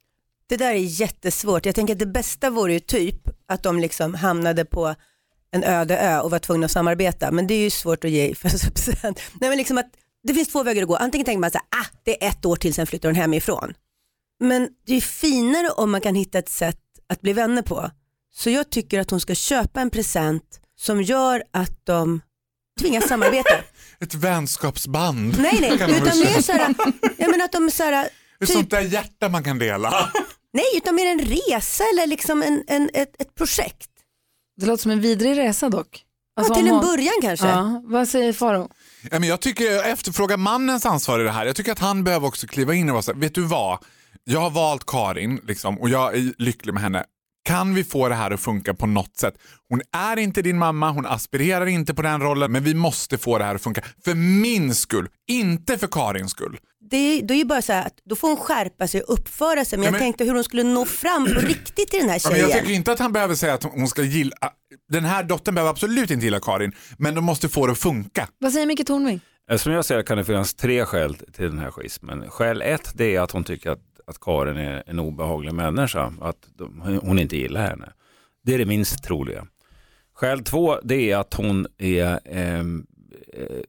[0.46, 1.66] Det där är jättesvårt.
[1.66, 4.94] Jag tänker att det bästa vore ju typ att de liksom hamnade på
[5.52, 7.30] en öde ö och var tvungna att samarbeta.
[7.30, 9.20] Men det är ju svårt att ge födelsedagspresent.
[9.40, 9.90] Nej men liksom att
[10.22, 10.96] det finns två vägar att gå.
[10.96, 13.74] Antingen tänker man så här, ah det är ett år till sen flyttar hon hemifrån.
[14.40, 17.90] Men det är finare om man kan hitta ett sätt att bli vänner på.
[18.34, 22.20] Så jag tycker att hon ska köpa en present som gör att de
[22.80, 23.54] tvingas samarbeta.
[24.00, 25.38] Ett vänskapsband.
[25.38, 26.74] nej nej, utan mer så här,
[27.16, 28.04] jag menar att de så här,
[28.40, 30.10] Ett typ sånt där hjärta man kan dela.
[30.52, 33.90] Nej, utan mer en resa eller liksom en, en, ett, ett projekt.
[34.60, 36.04] Det låter som en vidrig resa dock.
[36.36, 37.46] Alltså, ja, till en hon- början kanske.
[37.46, 38.68] Ja, vad säger Faro?
[39.10, 41.46] Ja, men jag tycker jag efterfrågar mannens ansvar i det här.
[41.46, 43.78] Jag tycker att han behöver också kliva in och vara så här, vet du vad?
[44.24, 47.04] Jag har valt Karin liksom, och jag är lycklig med henne.
[47.44, 49.34] Kan vi få det här att funka på något sätt?
[49.68, 53.38] Hon är inte din mamma, hon aspirerar inte på den rollen, men vi måste få
[53.38, 53.82] det här att funka.
[54.04, 56.58] För min skull, inte för Karins skull.
[56.90, 59.14] Det, är, det är ju bara så här att då får hon skärpa sig och
[59.14, 59.78] uppföra sig.
[59.78, 62.20] Men Ja, jag men- tänkte hur hon skulle nå fram på riktigt till den här
[62.24, 62.50] Ja, men tjejen.
[62.50, 64.36] jag tycker inte att han behöver säga att hon ska gilla,
[64.92, 68.28] den här dottern behöver absolut inte gilla Karin, men de måste få det att funka.
[68.38, 69.20] Vad säger Micke Tornving?
[69.50, 72.30] Eh, Som jag ser kan det finnas tre skäl till den här schismen.
[72.30, 73.78] Skäl ett det är att hon tycker att,
[74.12, 77.92] att Karin är en obehaglig människa, att de, hon inte gillar henne.
[78.42, 79.46] Det är det minst troliga.
[80.14, 82.86] Skäl två det är att hon är, ehm,
[83.32, 83.62] eh,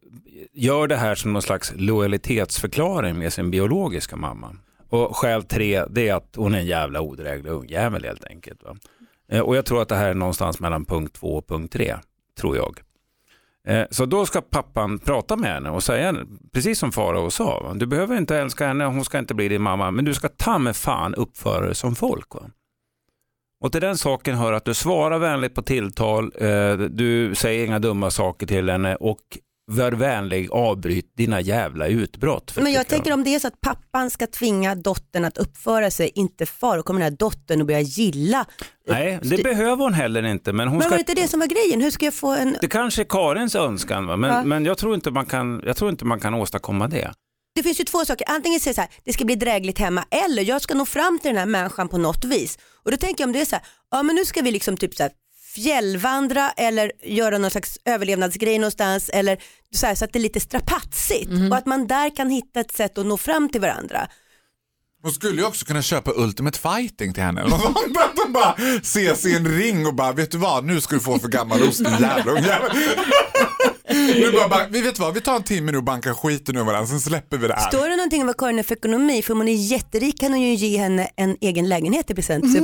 [0.54, 4.56] gör det här som någon slags lojalitetsförklaring med sin biologiska mamma.
[4.90, 8.64] Och skäl tre det är att hon är en jävla odräglig ungjävel helt enkelt.
[8.64, 8.78] Va?
[9.32, 11.96] Eh, och jag tror att det här är någonstans mellan punkt två och punkt tre,
[12.40, 12.80] tror jag.
[13.68, 16.16] Eh, så då ska pappan prata med henne och säga,
[16.54, 19.92] precis som Farao sa, du behöver inte älska henne, hon ska inte bli din mamma,
[19.92, 22.36] men du ska ta med fan uppföra dig som folk.
[22.36, 22.42] Va?
[23.64, 27.80] Och till den saken hör att du svarar vänligt på tilltal, eh, du säger inga
[27.80, 29.20] dumma saker till henne och
[29.66, 32.56] var vänlig, avbryt dina jävla utbrott.
[32.56, 35.92] Men jag tycker tänker om det är så att pappan ska tvinga dottern att uppföra
[35.92, 38.46] sig, inte far, och kommer den här dottern att börja gilla.
[38.88, 40.54] Nej, det behöver hon heller inte.
[40.54, 41.82] Men hon Men ska var det inte det som var grejen?
[41.82, 42.58] Hur ska jag få en...
[42.62, 44.18] Det kanske är Karins önskan, va?
[44.18, 44.44] Men, Ja.
[44.44, 47.14] men jag, tror inte man kan, jag tror inte man kan åstadkomma det.
[47.56, 50.44] Det finns ju två saker, antingen säga så här, det ska bli drägligt hemma eller
[50.44, 52.58] jag ska nå fram till den här människan på något vis.
[52.86, 54.78] Och då tänker jag om det är så här, ja men nu ska vi liksom
[54.78, 55.12] typ så här
[55.56, 59.38] fjällvandra eller göra någon slags överlevnadsgrej någonstans eller
[59.76, 62.72] så, här, så att det är lite strapatsigt och att man där kan hitta ett
[62.72, 64.08] sätt att nå fram till varandra.
[65.04, 67.42] Hon skulle ju också kunna köpa Ultimate Fighting till henne.
[68.16, 71.20] de bara ses i en ring och bara, vet du vad, nu ska du få
[71.20, 72.72] för gammal ost jävla ungjävel.
[73.90, 76.64] Nu bara, bara, vi vet vad, vi tar en timme nu och bankar skiten ur
[76.64, 77.68] varandra, sen släpper vi det här.
[77.70, 79.22] Står det någonting om vad Karin har för ekonomi?
[79.22, 82.46] För om hon är jätterik kan hon ju ge henne en egen lägenhet i present.
[82.54, 82.62] Så.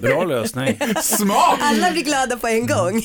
[0.00, 0.78] Bra lösning.
[1.02, 1.58] Smart!
[1.62, 3.02] Alla blir glada på en gång.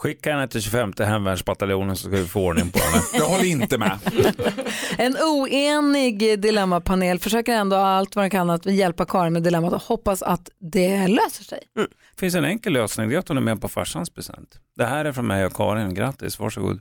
[0.00, 3.02] Skicka henne till 25 hemvärnsbataljonen så ska vi få ordning på henne.
[3.14, 3.98] Jag håller inte med.
[4.98, 9.82] En oenig dilemmapanel försöker ändå allt vad den kan att hjälpa Karin med dilemmat och
[9.82, 11.58] hoppas att det löser sig.
[11.74, 14.58] Det finns en enkel lösning, det är att hon är med på farsans present.
[14.76, 16.80] Det här är från mig och Karin, grattis, varsågod.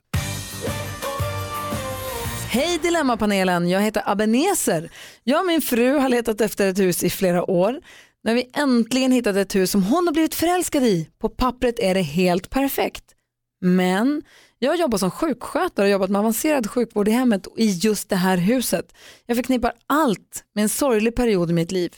[2.51, 4.89] Hej Dilemmapanelen, jag heter Abenezer.
[5.23, 7.79] Jag och min fru har letat efter ett hus i flera år.
[8.23, 11.09] Nu har vi äntligen hittat ett hus som hon har blivit förälskad i.
[11.19, 13.03] På pappret är det helt perfekt.
[13.61, 14.21] Men
[14.59, 18.37] jag jobbar som sjukskötare och jobbat med avancerad sjukvård i hemmet i just det här
[18.37, 18.93] huset.
[19.25, 21.95] Jag förknippar allt med en sorglig period i mitt liv.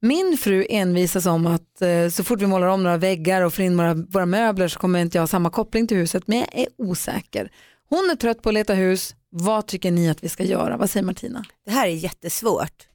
[0.00, 3.64] Min fru envisas om att eh, så fort vi målar om några väggar och får
[3.64, 6.48] in våra, våra möbler så kommer inte jag ha samma koppling till huset men jag
[6.52, 7.50] är osäker.
[7.88, 9.14] Hon är trött på att leta hus.
[9.30, 10.76] Vad tycker ni att vi ska göra?
[10.76, 11.44] Vad säger Martina?
[11.64, 12.86] Det här är jättesvårt.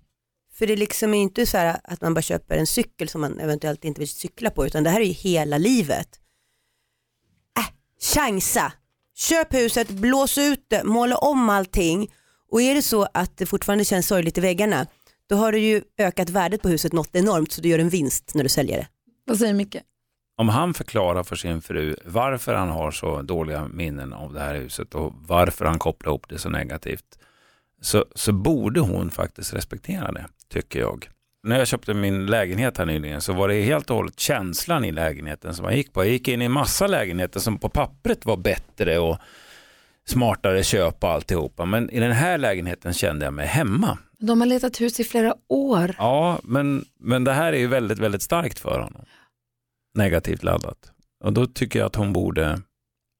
[0.61, 3.39] För det är liksom inte så här att man bara köper en cykel som man
[3.39, 6.07] eventuellt inte vill cykla på utan det här är ju hela livet.
[7.57, 7.65] Äh,
[8.13, 8.73] chansa!
[9.15, 12.13] Köp huset, blås ut det, måla om allting
[12.51, 14.87] och är det så att det fortfarande känns sorgligt i väggarna
[15.29, 18.31] då har du ju ökat värdet på huset något enormt så du gör en vinst
[18.35, 18.87] när du säljer det.
[19.25, 19.77] Vad säger Micke?
[20.37, 24.55] Om han förklarar för sin fru varför han har så dåliga minnen av det här
[24.55, 27.17] huset och varför han kopplar ihop det så negativt
[27.81, 31.09] så, så borde hon faktiskt respektera det, tycker jag.
[31.47, 34.91] När jag köpte min lägenhet här nyligen så var det helt och hållet känslan i
[34.91, 36.03] lägenheten som jag gick på.
[36.03, 39.17] Jag gick in i massa lägenheter som på pappret var bättre och
[40.07, 41.65] smartare köp och alltihopa.
[41.65, 43.97] Men i den här lägenheten kände jag mig hemma.
[44.19, 45.95] De har letat hus i flera år.
[45.97, 49.05] Ja, men, men det här är ju väldigt, väldigt starkt för honom.
[49.97, 50.91] Negativt laddat.
[51.23, 52.61] Och då tycker jag att hon borde,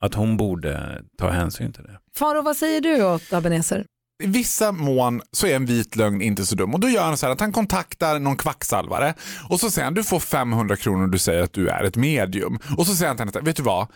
[0.04, 2.00] att hon borde ta hänsyn till det.
[2.16, 3.86] Faro, vad säger du åt Abenezer?
[4.22, 7.18] I vissa mån så är en vit lögn inte så dum och då gör han
[7.18, 9.14] så här att han kontaktar någon kvacksalvare
[9.50, 11.96] och så säger han du får 500 kronor och du säger att du är ett
[11.96, 12.60] medium.
[12.78, 13.88] Och så säger han till henne, vet du vad?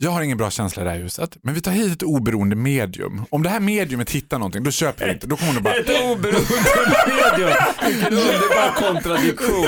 [0.00, 2.56] Jag har ingen bra känsla i det här huset, men vi tar hit ett oberoende
[2.56, 3.24] medium.
[3.30, 5.26] Om det här mediumet hittar någonting, då köper vi inte.
[5.26, 5.74] Då kommer hon bara...
[5.74, 6.44] Ett oberoende
[7.06, 7.50] medium.
[7.86, 9.64] Vilken underbar kontradiktion.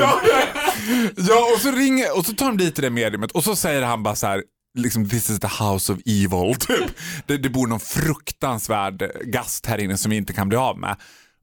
[1.16, 4.02] Ja, och så ringer och så tar de dit det mediumet och så säger han
[4.02, 4.42] bara så här,
[4.74, 6.90] liksom this is the house of evil typ.
[7.26, 10.96] Det, det bor någon fruktansvärd gast här inne som vi inte kan bli av med.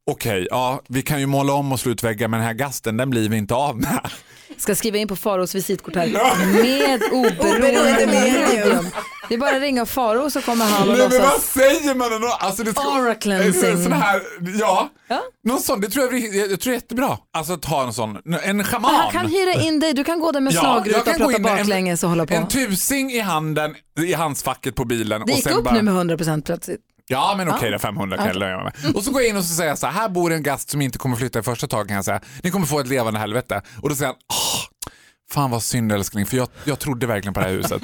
[0.07, 2.97] Okej, ja vi kan ju måla om och slå ut väggar men den här gasten
[2.97, 3.99] den blir vi inte av med.
[4.57, 6.07] Ska skriva in på Faros visitkort här.
[6.63, 8.87] Med oberoende medium.
[9.29, 11.53] Det är bara att ringa Faro så kommer han och Nej men vad låtsas.
[11.53, 12.09] säger man?
[12.39, 13.69] Alltså det Aura cleansing.
[13.71, 14.21] En sån här,
[14.59, 14.89] ja.
[15.07, 15.21] Ja.
[15.43, 17.17] Någon sån, det tror jag, jag, jag tror är jättebra.
[17.33, 18.95] Alltså att ha en sån, en schaman.
[18.95, 21.43] Han kan hyra in dig, du kan gå där med Ja, slagruta och prata en-
[21.43, 22.33] baklänges och hålla på.
[22.33, 25.19] En tusing i handen i handsfacket på bilen.
[25.19, 26.81] Det och gick sen upp bara, nu med 100% plötsligt.
[27.09, 28.95] Ja men okej då, 500 kan jag nöja mig med.
[28.95, 30.69] Och så går jag in och så säger jag så här, här bor en gast
[30.69, 32.21] som inte kommer flytta i första taget kan jag säga.
[32.43, 33.61] Ni kommer få ett levande helvete.
[33.81, 34.91] Och då säger han, Åh,
[35.33, 37.81] fan vad synd älskling för jag, jag trodde verkligen på det här huset.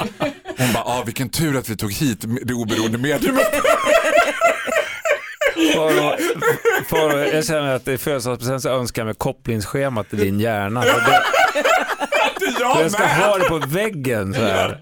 [0.57, 3.47] Hon bara, ah, vilken tur att vi tog hit det oberoende mediumet.
[5.75, 6.15] Faro,
[6.89, 10.81] Faro, jag känner att i födelsedagspresent så önskar jag mig kopplingsschema till din hjärna.
[10.81, 11.21] För det,
[12.39, 13.17] Det jag jag ska med.
[13.17, 14.81] ha det på väggen så här.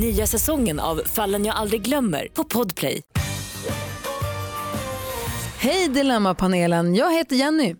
[0.00, 3.02] Nya säsongen av Fallen jag aldrig glömmer på Podplay.
[5.58, 7.74] Hej Dilemmapanelen, jag heter Jenny.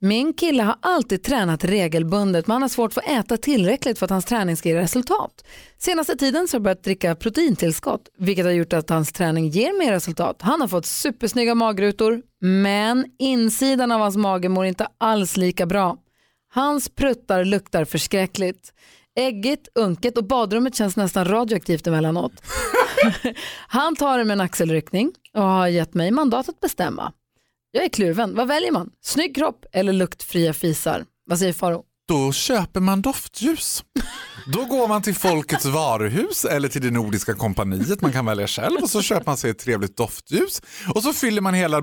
[0.00, 4.06] Min kille har alltid tränat regelbundet men han har svårt för att äta tillräckligt för
[4.06, 5.44] att hans träning ska ge resultat.
[5.78, 9.78] Senaste tiden så har jag börjat dricka proteintillskott vilket har gjort att hans träning ger
[9.78, 10.36] mer resultat.
[10.40, 15.96] Han har fått supersnygga magrutor men insidan av hans mage mår inte alls lika bra.
[16.54, 18.72] Hans pruttar luktar förskräckligt.
[19.18, 22.32] Äggigt, unket och badrummet känns nästan radioaktivt emellanåt.
[23.68, 27.12] Han tar det med en axelryckning och har gett mig mandat att bestämma.
[27.70, 28.34] Jag är kluven.
[28.34, 28.90] Vad väljer man?
[29.02, 31.04] Snygg kropp eller luktfria fisar?
[31.26, 31.82] Vad säger Faro?
[32.08, 33.84] Då köper man doftljus.
[34.52, 38.76] Då går man till Folkets varuhus eller till det Nordiska kompaniet, man kan välja själv
[38.82, 40.62] och så köper man sig ett trevligt doftljus
[40.94, 41.82] och så fyller man hela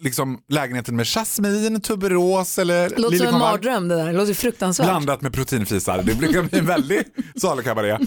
[0.00, 4.06] liksom lägenheten med jasmin, tuberos eller Låter som en mardröm det där.
[4.06, 4.86] Det låter fruktansvärt.
[4.86, 6.02] blandat med proteinfisar.
[6.02, 7.04] Det brukar bli en väldig
[7.40, 7.98] salukabaré.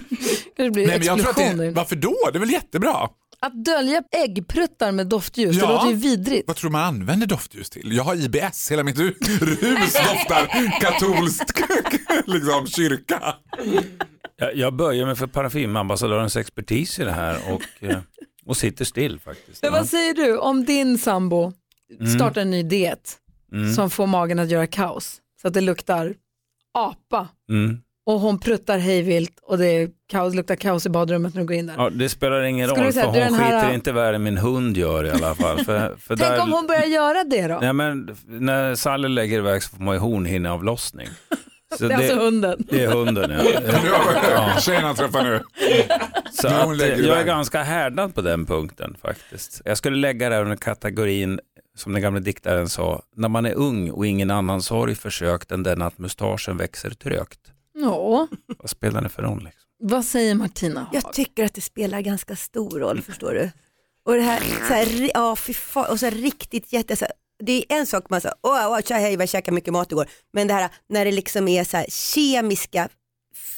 [0.57, 1.65] Det blir Nej, men jag tror att explosioner.
[1.65, 2.15] det, varför då?
[2.31, 3.09] Det är väl jättebra?
[3.39, 5.71] Att dölja äggpruttar med doftljus, det Ja.
[5.71, 6.47] låter ju vidrigt.
[6.47, 7.93] Vad tror man använder doftljus till?
[7.95, 9.25] Jag har IBS, hela mitt hu-
[9.61, 11.51] hus doftar katolskt
[12.25, 13.35] liksom, kyrka.
[14.37, 17.97] Jag, jag böjer mig för parfymambassadörens expertis i det här och, eh,
[18.45, 19.61] och sitter still faktiskt.
[19.63, 21.53] Men vad säger du om din sambo
[22.17, 23.17] startar en ny diet
[23.53, 23.73] Mm.
[23.73, 26.13] som får magen att göra kaos så att det luktar
[26.73, 27.77] apa Mm.
[28.05, 31.55] och hon pruttar hejvilt och det är kaos, luktar kaos i badrummet när du går
[31.57, 31.73] in där.
[31.77, 34.37] Ja, det spelar ingen Skulle roll säga för hon här- skiter inte värre än min
[34.37, 35.57] hund gör i alla fall.
[35.57, 37.57] För, för Tänk där, om hon börjar göra det då?
[37.61, 41.07] Nej, men, när Sally lägger iväg så får man ju hornhinneavlossning.
[41.77, 42.65] Så det är alltså hunden.
[42.69, 44.59] det är hunden ja.
[44.59, 45.39] Tjejen han träffar nu.
[46.31, 49.61] Så att, jag är ganska härdad på den punkten faktiskt.
[49.65, 51.39] Jag skulle lägga det här under kategorin,
[51.77, 55.63] som den gamla diktaren sa, när man är ung och ingen annan sorg försökt än
[55.63, 57.39] den att mustaschen växer trögt.
[57.73, 58.27] Ja,
[58.59, 59.43] Vad spelar det för roll?
[59.43, 59.61] Liksom?
[59.79, 60.89] vad säger Martina?
[60.93, 63.51] Jag tycker att det spelar ganska stor roll, förstår du.
[64.05, 67.13] Och det här, så här ja fy fan, och så här riktigt jätte, så här,
[67.43, 70.07] det är en sak man säger, åh, åh tja, hej, jag käkade mycket mat igår.
[70.33, 72.89] Men det här när det liksom är så här kemiska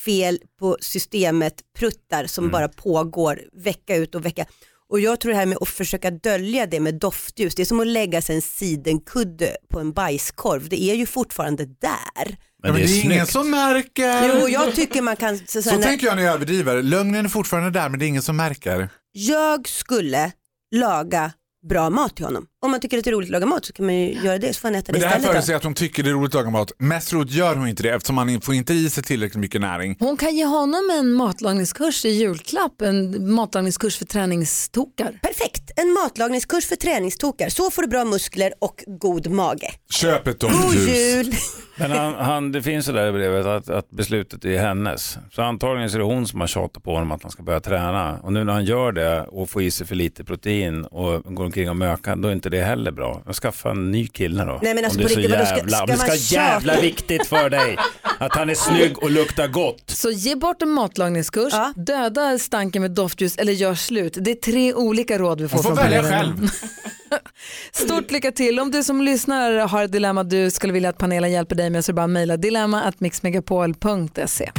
[0.06, 4.46] fel på systemet, pruttar som bara pågår vecka ut och vecka.
[4.90, 7.80] Och jag tror det här med att försöka dölja det med doftljus, det är som
[7.80, 10.70] att lägga sig en sidenkudde på en bajskorv.
[10.70, 12.38] Det är ju fortfarande där.
[12.64, 13.32] Ja, men det är ingen snyggt.
[13.32, 14.28] som märker.
[14.28, 15.38] Jo, jag tycker man kan...
[15.48, 16.82] Så, Så tänker jag när jag överdriver.
[16.84, 18.90] Lögnen är fortfarande där men det är ingen som märker.
[19.12, 20.32] jag skulle
[20.76, 21.32] laga
[21.70, 22.46] bra mat till honom.
[22.62, 24.38] Om man tycker att det är roligt att laga mat så kan man ju göra
[24.38, 25.34] det så får han äta det Men det här istället.
[25.36, 26.72] förutsäger att hon tycker det är roligt att laga mat.
[26.78, 29.96] Mest roligt gör hon inte det eftersom man får inte i sig tillräckligt mycket näring.
[30.00, 35.20] Hon kan ge honom en matlagningskurs i julklapp, en matlagningskurs för träningstokar.
[35.22, 37.50] Perfekt, en matlagningskurs för träningstokar.
[37.50, 39.72] Så får du bra muskler och god mage.
[39.90, 41.34] Köp ett God jul!
[41.78, 45.18] Men han, han, det finns ju där i brevet att, att beslutet är hennes.
[45.32, 47.60] Så antagligen så är det hon som har tjatat på honom att han ska börja
[47.60, 48.20] träna.
[48.24, 51.46] Och nu när han gör det och får i sig för lite protein och går
[51.46, 53.22] omkring och mökar, då är inte det heller bra.
[53.26, 54.60] Jag skaffa en ny kille då.
[54.62, 56.82] Nej, men alltså om det är så riktigt, ska- jävla, ska om det ska jävla
[56.82, 57.78] viktigt för dig
[58.20, 59.84] att han är snygg och luktar gott.
[59.88, 61.74] Så ge bort en matlagningskurs, Ja.
[61.76, 64.18] döda stanken med doftljus eller gör slut.
[64.22, 66.38] Det är tre olika råd vi får Hon får från välja panelen.
[66.38, 66.50] själv.
[67.72, 68.60] Stort lycka till.
[68.60, 71.86] Om du som lyssnar har ett dilemma du skulle vilja att panelen hjälper dig med
[71.86, 74.52] så är det bara att mejla dilemma@mixmegapol.se.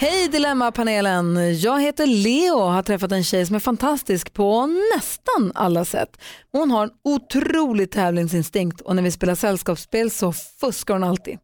[0.00, 1.58] Hej Dilemmapanelen!
[1.60, 6.20] Jag heter Leo och har träffat en tjej som är fantastisk på nästan alla sätt.
[6.52, 11.38] Hon har en otrolig tävlingsinstinkt och när vi spelar sällskapsspel så fuskar hon alltid.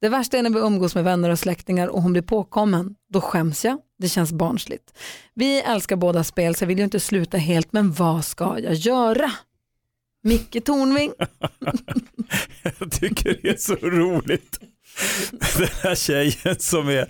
[0.00, 2.94] Det värsta är när vi umgås med vänner och släktingar och hon blir påkommen.
[3.12, 3.78] Då skäms jag.
[3.98, 4.94] Det känns barnsligt.
[5.34, 8.74] Vi älskar båda spel så jag vill ju inte sluta helt men vad ska jag
[8.74, 9.32] göra?
[10.22, 11.12] Micke Tornving.
[12.78, 14.60] Jag tycker det är så roligt.
[15.58, 17.08] Den här tjejen som är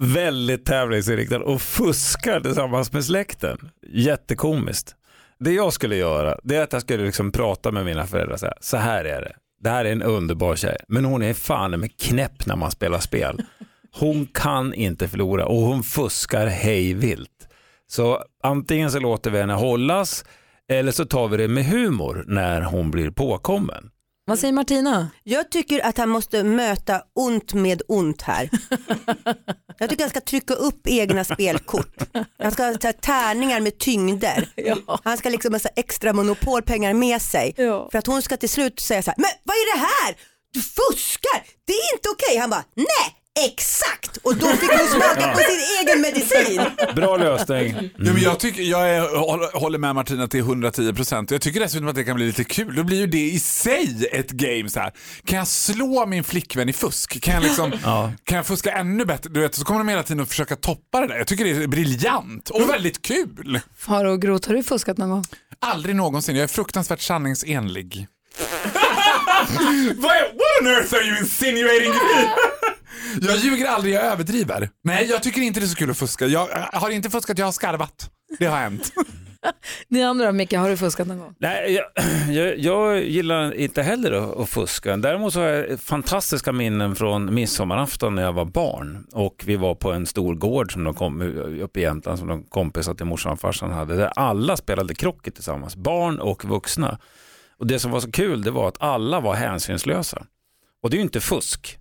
[0.00, 3.70] väldigt tävlingsinriktad och fuskar tillsammans med släkten.
[3.88, 4.96] Jättekomiskt.
[5.38, 8.40] Det jag skulle göra det är att jag skulle liksom prata med mina föräldrar och
[8.40, 9.32] säga så här är det.
[9.60, 12.98] Det här är en underbar tjej men hon är fan med knäpp när man spelar
[12.98, 13.42] spel.
[13.92, 17.48] Hon kan inte förlora och hon fuskar hej vilt.
[17.86, 20.24] Så antingen så låter vi henne hållas
[20.68, 23.90] eller så tar vi det med humor när hon blir påkommen.
[24.28, 25.10] Vad säger Martina?
[25.22, 28.50] Jag tycker att han måste möta ont med ont här.
[29.78, 32.02] Jag tycker han ska trycka upp egna spelkort.
[32.38, 34.48] Han ska ta tärningar med tyngder.
[35.04, 37.54] Han ska liksom ha extra monopolpengar med sig.
[37.92, 40.16] För att hon ska till slut säga så här, men vad är det här?
[40.52, 42.38] Du fuskar, det är inte okej.
[42.38, 44.16] Han bara, nej exakt.
[44.22, 46.62] Och då fick hon smaka på sin egen medicin.
[46.96, 47.74] Bra lösning.
[47.98, 49.16] Ja, men jag, tycker, jag är,
[49.58, 51.26] håller- med Martina till 110%.
[51.30, 52.74] Jag tycker dessutom att det kan bli lite kul.
[52.76, 54.68] Då blir ju det i sig ett game.
[54.68, 54.92] Så här.
[55.26, 57.20] Kan jag slå min flickvän i fusk?
[57.22, 58.12] Kan jag, liksom, Ja.
[58.24, 59.30] kan jag fuska ännu bättre?
[59.30, 61.16] Du vet, så kommer de hela tiden att försöka toppa det där.
[61.16, 63.60] Jag tycker det är briljant och väldigt kul.
[63.78, 65.24] Faro och Groth, har du fuskat någon gång?
[65.60, 66.36] Aldrig någonsin.
[66.36, 68.06] Jag är fruktansvärt sanningsenlig.
[69.96, 70.22] What
[70.60, 71.92] on earth are you insinuating?
[73.20, 74.70] Jag ljuger aldrig, jag överdriver.
[74.84, 76.26] Nej, jag tycker inte det är så kul att fuska.
[76.26, 78.10] Jag jag har inte fuskat, jag har skarvat.
[78.38, 78.92] Det har hänt.
[79.88, 81.34] Ni andra, Micke, har du fuskat någon gång?
[81.38, 81.84] Nej, jag,
[82.34, 84.96] jag, jag gillar inte heller att, att fuska.
[84.96, 89.74] Däremot så har jag fantastiska minnen från midsommarafton när jag var barn och vi var
[89.74, 91.22] på en stor gård som de kom,
[91.62, 95.34] uppe i Jämtland som de kompisar till morsan och farsan hade där alla spelade krocket
[95.34, 96.98] tillsammans, barn och vuxna.
[97.58, 100.26] Och Det som var så kul det var att alla var hänsynslösa.
[100.82, 101.78] Och det är ju inte fusk.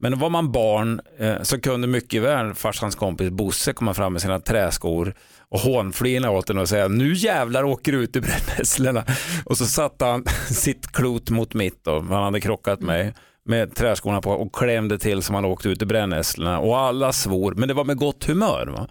[0.00, 4.22] Men var man barn eh, så kunde mycket väl farsans kompis Bosse komma fram med
[4.22, 5.14] sina träskor
[5.48, 9.04] och hånflina åt den och säga nu jävlar åker du ut i brännässlorna.
[9.44, 14.20] Och så satte han sitt klot mot mitt då, han hade krockat mig med träskorna
[14.20, 17.74] på och klämde till som han åkte ut i brännässlorna och alla svor, men det
[17.74, 18.66] var med gott humör.
[18.66, 18.88] Va?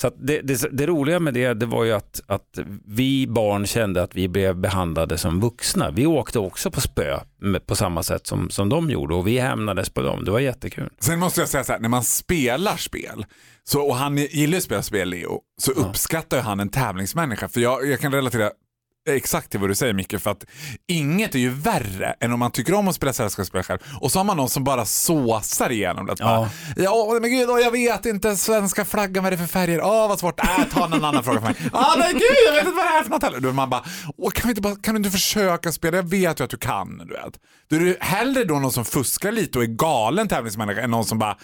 [0.00, 4.02] Så det, det, det roliga med det, det var ju att, att vi barn kände
[4.02, 5.90] att vi blev behandlade som vuxna.
[5.90, 7.20] Vi åkte också på spö
[7.66, 10.24] på samma sätt som, som de gjorde och vi hämnades på dem.
[10.24, 10.90] Det var jättekul.
[11.00, 13.26] Sen måste jag säga så här, när man spelar spel,
[13.64, 17.48] så, och han gillar ju att spela spel Leo, så uppskattar ju han en tävlingsmänniska.
[17.48, 18.50] För jag, jag kan relatera
[19.06, 20.44] exakt till vad du säger Micke, för att
[20.88, 24.18] inget är ju värre än om man tycker om att spela sällskapsspel själv och så
[24.18, 26.12] har man någon som bara såsar igenom det.
[26.12, 26.26] Att Ja.
[26.76, 29.80] Bara, ja men gud, åh, jag vet inte, svenska flaggan, vad är det för färger?
[29.82, 31.56] Åh vad svårt, äh, ta någon annan fråga för mig.
[31.72, 33.52] Ja men gud, jag vet inte vad det är för något heller.
[33.52, 33.84] Man bara,
[34.16, 35.96] åh, kan, vi inte bara, kan du inte försöka spela?
[35.96, 36.98] Jag vet ju att du kan.
[36.98, 37.40] Du vet.
[37.70, 41.04] Då är det hellre då någon som fuskar lite och är galen tävlingsmänniska än någon
[41.04, 41.36] som bara,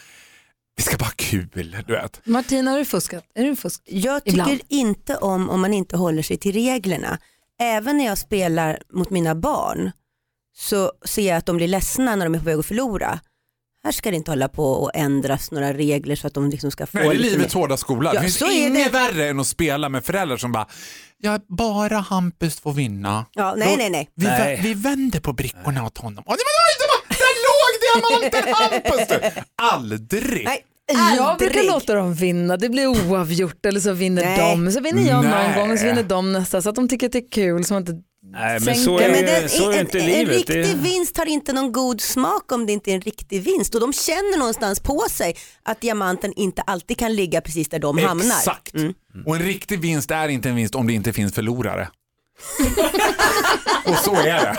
[0.77, 1.49] vi ska bara ha kul.
[1.87, 2.21] Du vet.
[2.25, 3.25] Martina, har du fuskat?
[3.35, 3.83] Är du fusk?
[3.87, 4.61] Jag tycker Ibland.
[4.69, 7.19] inte om om man inte håller sig till reglerna.
[7.61, 9.91] Även när jag spelar mot mina barn
[10.57, 13.21] så ser jag att de blir ledsna när de är på väg att förlora.
[13.85, 16.87] Här ska det inte hålla på och ändras några regler så att de liksom ska
[16.87, 18.11] få Nej, det är livets hårda skola.
[18.15, 18.99] Ja, det finns så är inget det.
[18.99, 20.67] värre än att spela med föräldrar som bara,
[21.19, 23.27] ja bara Hampus får vinna.
[23.33, 24.11] Ja, nej, Då- nej, nej.
[24.15, 24.61] Vi, Nej.
[24.63, 26.25] vi vänder på brickorna åt honom.
[26.27, 29.09] Och det var, det var, där låg diamanten Hampus!
[29.35, 29.43] du.
[29.63, 30.45] Aldrig.
[30.45, 30.65] nej.
[30.87, 31.67] Jag brukar Aldrig.
[31.73, 34.39] låta dem vinna, det blir oavgjort eller så vinner Nej.
[34.57, 34.73] de.
[34.73, 35.61] Så vinner jag någon Nej.
[35.61, 37.65] gång och så vinner de nästa så att de tycker att det är kul.
[37.65, 40.29] Så man inte Nej, men så är, men den, så är en, inte en, livet.
[40.29, 43.43] en riktig Det vinst har inte någon god smak om det inte är en riktig
[43.43, 47.79] vinst och de känner någonstans på sig att diamanten inte alltid kan ligga precis där
[47.79, 48.37] de hamnar.
[48.37, 48.75] Exakt.
[48.75, 48.95] Mm.
[49.27, 51.89] Och en riktig vinst är inte en vinst om det inte finns förlorare.
[53.87, 54.57] och så är det.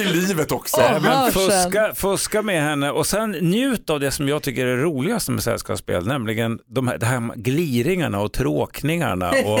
[0.00, 0.80] I livet också.
[0.80, 4.76] Nej, men fuska, fuska med henne och sen njut av det som jag tycker är
[4.76, 9.36] roligast med sällskapsspel, nämligen de här, de här gliringarna och tråkningarna och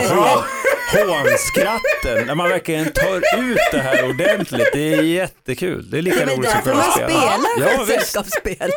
[1.08, 2.26] hånskratten.
[2.26, 4.68] När man verkligen tar ut det här ordentligt.
[4.72, 5.90] Det är jättekul.
[5.90, 7.10] Det är lika Det är väl roligt som därför man förspel.
[7.10, 8.70] spelar Ja, sällskapsspel.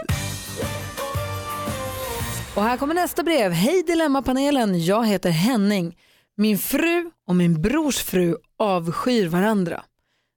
[2.56, 3.52] Och här kommer nästa brev.
[3.52, 5.96] Hej Dilemmapanelen, jag heter Henning.
[6.38, 9.84] Min fru och min brors fru avskyr varandra.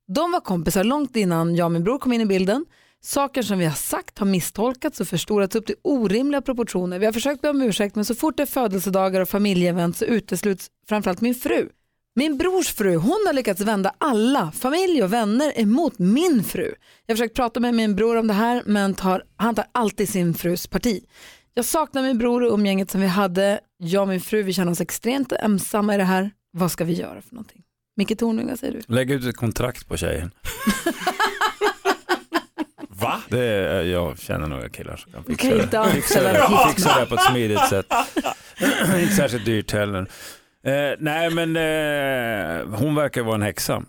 [0.08, 2.64] De var kompisar långt innan jag och min bror kom in i bilden.
[3.00, 6.98] Saker som vi har sagt har misstolkats och förstorats upp till orimliga proportioner.
[6.98, 10.04] Vi har försökt be om ursäkt men så fort det är födelsedagar och familjeevent så
[10.04, 11.68] utesluts framförallt min fru.
[12.14, 16.74] Min brors fru, hon har lyckats vända alla, familj och vänner emot min fru.
[17.06, 20.08] Jag har försökt prata med min bror om det här men tar, han tar alltid
[20.08, 21.04] sin frus parti.
[21.58, 23.60] Jag saknar min bror och umgänget som vi hade.
[23.78, 26.30] Jag och min fru, vi känner oss extremt ensamma i det här.
[26.50, 27.62] Vad ska vi göra för någonting?
[27.96, 28.94] Micke Tornving, vad säger du?
[28.94, 30.30] Lägg ut ett kontrakt på tjejen.
[32.88, 33.20] Va?
[33.28, 35.90] Det är, jag känner några killar som kan Du fixa kan det.
[35.90, 37.86] Fixa det, fixa det på ett smidigt sätt.
[39.00, 40.00] inte särskilt dyrt heller.
[40.66, 43.82] Eh, nej men eh, hon verkar vara en häxa.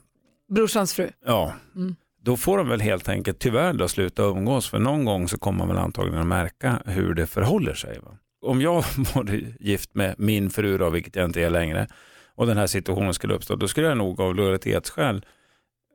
[0.53, 1.09] Brorsans fru.
[1.25, 1.95] Ja, Mm
[2.27, 5.57] då får de väl helt enkelt tyvärr då sluta umgås för någon gång så kommer
[5.57, 7.99] man väl antagligen att märka hur det förhåller sig.
[7.99, 8.17] Va?
[8.41, 8.73] Om jag
[9.15, 11.87] var gift med min fru då, vilket jag inte är längre,
[12.35, 15.25] och den här situationen skulle uppstå, då skulle jag nog av lojalitetsskäl,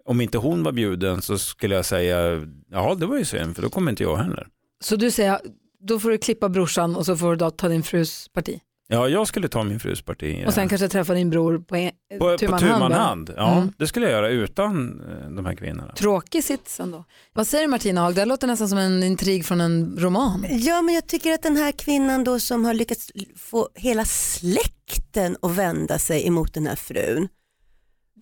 [0.05, 3.63] om inte hon var bjuden så skulle jag säga, ja det var ju synd för
[3.63, 4.47] då kommer inte jag heller.
[4.85, 5.41] Så du säger,
[5.81, 8.61] då får du klippa brorsan och så får du då ta din frus parti.
[8.93, 10.45] Ja, jag skulle ta min frus parti.
[10.47, 13.33] Och sen kanske träffa din bror på, en, på, på hand, hand.
[13.37, 13.73] Ja, Mm.
[13.79, 15.93] det skulle jag göra utan eh, de här kvinnorna.
[15.93, 17.05] Tråkig sits ändå.
[17.33, 18.15] Vad säger du Martina Haag?
[18.15, 20.47] Det här låter nästan som en intrig från en roman.
[20.51, 25.37] Ja men jag tycker att den här kvinnan då som har lyckats få hela släkten
[25.43, 27.29] att vända sig emot den här frun.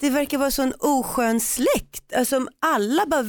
[0.01, 2.12] Det verkar vara så en oskön släkt.
[2.16, 3.24] Alltså om alla bara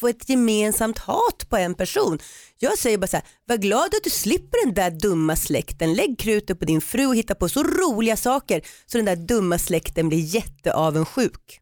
[0.00, 2.18] får ett gemensamt hat på en person.
[2.58, 5.94] Jag säger bara så här, var glad att du slipper den där dumma släkten.
[5.94, 9.58] Lägg krutet på din fru och hitta på så roliga saker så den där dumma
[9.58, 11.60] släkten blir jätteavundsjuk.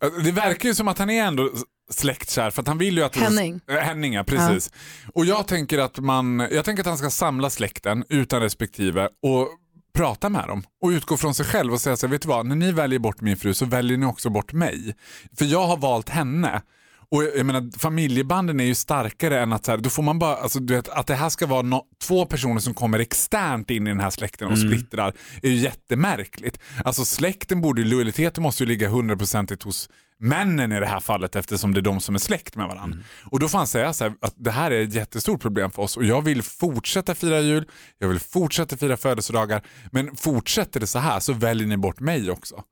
[0.00, 1.50] Ja, Det verkar ju som att han är ändå
[1.90, 3.16] släktkär för att han vill ju att...
[3.16, 3.60] Henning.
[3.68, 4.72] Äh, Henning, ja, precis.
[5.12, 9.48] Och jag tänker, att man, jag tänker att han ska samla släkten utan respektive och
[9.94, 12.46] prata med dem och utgå från sig själv och säga så här, vet du vad,
[12.46, 14.94] när ni väljer bort min fru så väljer ni också bort mig.
[15.38, 16.62] För jag har valt henne.
[17.10, 20.36] Och jag menar, familjebanden är ju starkare än att så här, då får man bara,
[20.36, 23.86] alltså, du vet, att det här ska vara no, två personer som kommer externt in
[23.86, 26.58] i den här släkten och splittrar är ju jättemärkligt.
[26.84, 29.88] Alltså släkten borde lojaliteten måste ju ligga hundraprocentigt hos
[30.20, 32.98] männen i det här fallet eftersom det är de som är släkt med varandra.
[33.30, 35.82] Och då får han säga så här, att det här är ett jättestort problem för
[35.82, 37.64] oss och jag vill fortsätta fira jul,
[37.98, 39.62] jag vill fortsätta fira födelsedagar,
[39.92, 42.62] men fortsätter det så här så väljer ni bort mig också.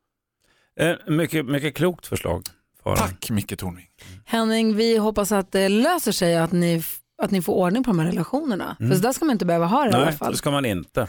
[0.81, 2.43] Eh, mycket, mycket klokt förslag.
[2.83, 2.99] Farah.
[2.99, 3.87] Tack Micke Tornving.
[4.25, 6.83] Henning, vi hoppas att det löser sig att ni
[7.23, 8.77] att ni får ordning på de här relationerna.
[8.79, 10.33] För så där ska man inte behöva ha det i alla Nej, fall.
[10.33, 11.07] det ska man inte.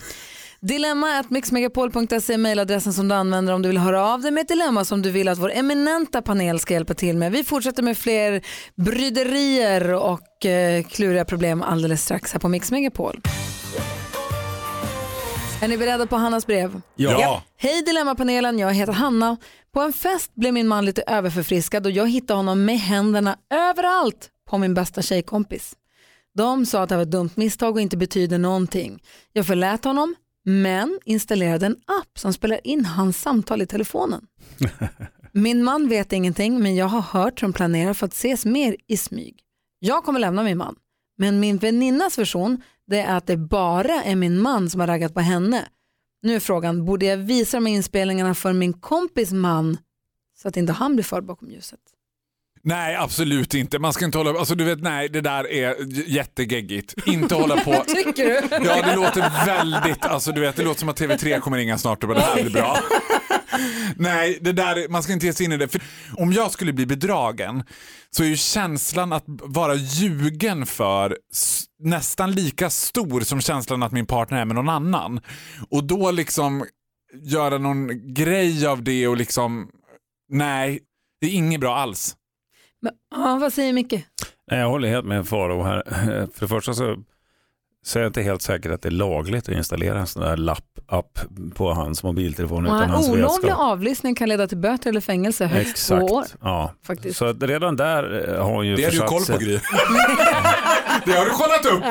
[0.67, 4.41] Dilemma at mixmegapol.se är mejladressen som du använder om du vill höra av dig med
[4.41, 7.31] ett dilemma som du vill att vår eminenta panel ska hjälpa till med.
[7.31, 8.41] Vi fortsätter med fler
[8.75, 13.21] bryderier och eh, kluriga problem alldeles strax här på Mix Megapol.
[15.61, 16.81] Är ni beredda på Hannas brev?
[16.95, 17.43] Ja.
[17.57, 19.37] Hej Dilemmapanelen, jag heter Hanna.
[19.73, 24.29] På en fest blev min man lite överförfriskad och jag hittade honom med händerna överallt
[24.49, 25.73] på min bästa tjejkompis.
[26.35, 29.03] De sa att det var ett dumt misstag och inte betyder någonting.
[29.33, 34.27] Jag förlät honom, men installerade en app som spelar in hans samtal i telefonen.
[35.31, 38.75] Min man vet ingenting, men jag har hört hur de planerar för att ses mer
[38.87, 39.39] i smyg.
[39.79, 40.75] Jag kommer lämna min man,
[41.17, 45.13] men min väninnas version det är att det bara är min man som har raggat
[45.13, 45.67] på henne.
[46.21, 49.77] Nu är frågan, borde jag visa de här inspelningarna för min kompis man
[50.37, 51.79] så att inte han blir förd bakom ljuset?
[52.65, 53.79] Nej, absolut inte.
[53.79, 55.75] Man ska inte hålla alltså du vet, nej det där är
[56.09, 56.93] jättegeggigt.
[57.07, 57.73] Inte hålla på.
[57.87, 58.65] Tycker du?
[58.67, 62.03] Ja, det låter väldigt, alltså du vet, det låter som att TV3 kommer ringa snart
[62.03, 62.77] och bara det här blir bra.
[63.95, 65.67] Nej, det där, är- man ska inte ge sig in i det.
[65.67, 65.81] För
[66.17, 67.63] om jag skulle bli bedragen
[68.09, 71.17] så är ju känslan att vara ljugen för
[71.79, 75.21] nästan lika stor som känslan att min partner är med någon annan.
[75.69, 76.65] Och då liksom
[77.23, 79.69] göra någon grej av det och liksom,
[80.29, 80.79] nej,
[81.21, 82.15] det är inget bra alls.
[82.83, 83.93] Men, ja, vad säger Micke?
[84.51, 85.83] Nej, Jag håller helt med Faro här.
[86.33, 86.95] För det första så,
[87.85, 90.37] så är jag inte helt säker att det är lagligt att installera en sån där
[90.37, 91.19] lapp-app
[91.55, 93.59] på hans mobiltelefon utan hans Olovlig vetskap.
[93.59, 96.21] avlyssning kan leda till böter eller fängelse högst två år.
[96.21, 96.37] Exakt.
[96.41, 96.73] Ja.
[96.87, 97.17] Faktiskt.
[97.17, 99.37] Så att redan där eh, har hon ju Det har du försatt koll på sig-
[99.39, 99.53] Gry.
[101.05, 101.83] det har du kollat upp.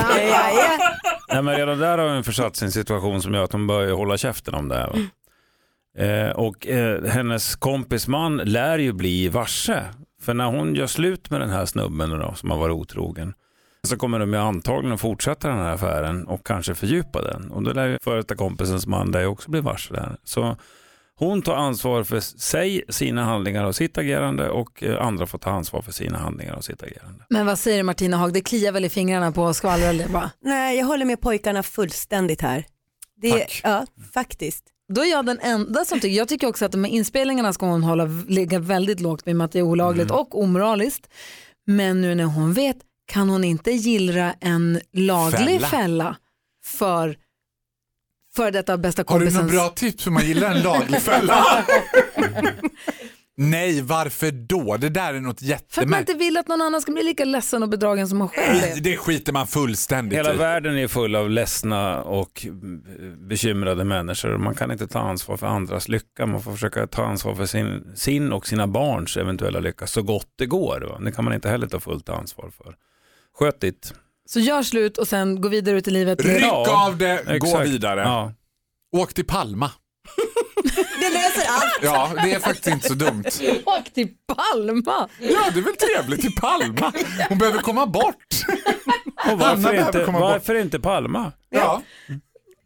[1.32, 4.16] Nej, men redan där har hon försatt en situation som gör att hon börjar hålla
[4.18, 4.86] käften om det här.
[4.88, 4.99] Va?
[5.99, 9.82] Eh, och eh, hennes kompis man lär ju bli varse.
[10.23, 13.35] För när hon gör slut med den här snubben då, som har varit otrogen
[13.89, 17.51] så kommer de ju antagligen fortsätta den här affären och kanske fördjupa den.
[17.51, 20.16] Och då lär ju före detta kompisens man där också bli varse där.
[20.25, 20.57] Så
[21.14, 25.51] hon tar ansvar för sig, sina handlingar och sitt agerande och eh, andra får ta
[25.51, 27.25] ansvar för sina handlingar och sitt agerande.
[27.31, 30.31] Men vad säger du Martina Haag, det kliar väl i fingrarna på skvaller eller va?
[30.41, 32.64] Nej, jag håller med pojkarna fullständigt här.
[33.16, 33.61] Det, Tack.
[33.64, 34.64] Ja, faktiskt.
[34.95, 37.66] Då är jag den enda som tycker, jag tycker också att de här inspelningarna ska
[37.66, 41.09] hon hålla, ligga väldigt lågt med att det är olagligt och omoraliskt.
[41.66, 42.76] Men nu när hon vet
[43.07, 46.16] kan hon inte gillra en laglig fälla, Fälla.
[46.64, 47.16] för
[48.34, 49.53] för detta bästa Har du kompisens...
[49.53, 51.45] några bra tips hur man gillar en laglig fälla?
[53.51, 54.76] Nej, varför då?
[54.76, 56.09] Det där är något För att man jättemärkligt.
[56.09, 58.80] inte vill att någon annan ska bli lika ledsen och bedragen som man själv är.
[58.80, 60.36] det skiter man fullständigt Hela i.
[60.36, 62.47] världen är full av ledsna och
[63.28, 64.38] bekymrade människor.
[64.38, 66.26] Man kan inte ta ansvar för andras lycka.
[66.26, 70.28] Man får försöka ta ansvar för sin, sin och sina barns eventuella lycka så gott
[70.38, 70.80] det går.
[70.80, 70.99] Va?
[71.05, 72.74] Det kan man inte heller ta fullt ansvar för.
[73.38, 73.95] Sköt ditt.
[74.26, 76.24] Så gör slut och sen gå vidare ut i livet.
[76.24, 77.68] Ryck Ja, av det, gå Exakt.
[77.68, 78.01] vidare.
[78.01, 78.32] Ja.
[78.97, 79.70] Åk till Palma.
[81.01, 81.79] Det löser allt.
[81.83, 83.25] Ja, det är faktiskt inte så dumt.
[83.65, 85.09] Åk till Palma!
[85.21, 86.93] Ja, det är väl trevligt till Palma.
[87.29, 88.17] Hon behöver komma bort.
[89.31, 90.31] Och varför, inte, komma bort.
[90.31, 91.33] varför inte Palma?
[91.51, 91.83] Ja.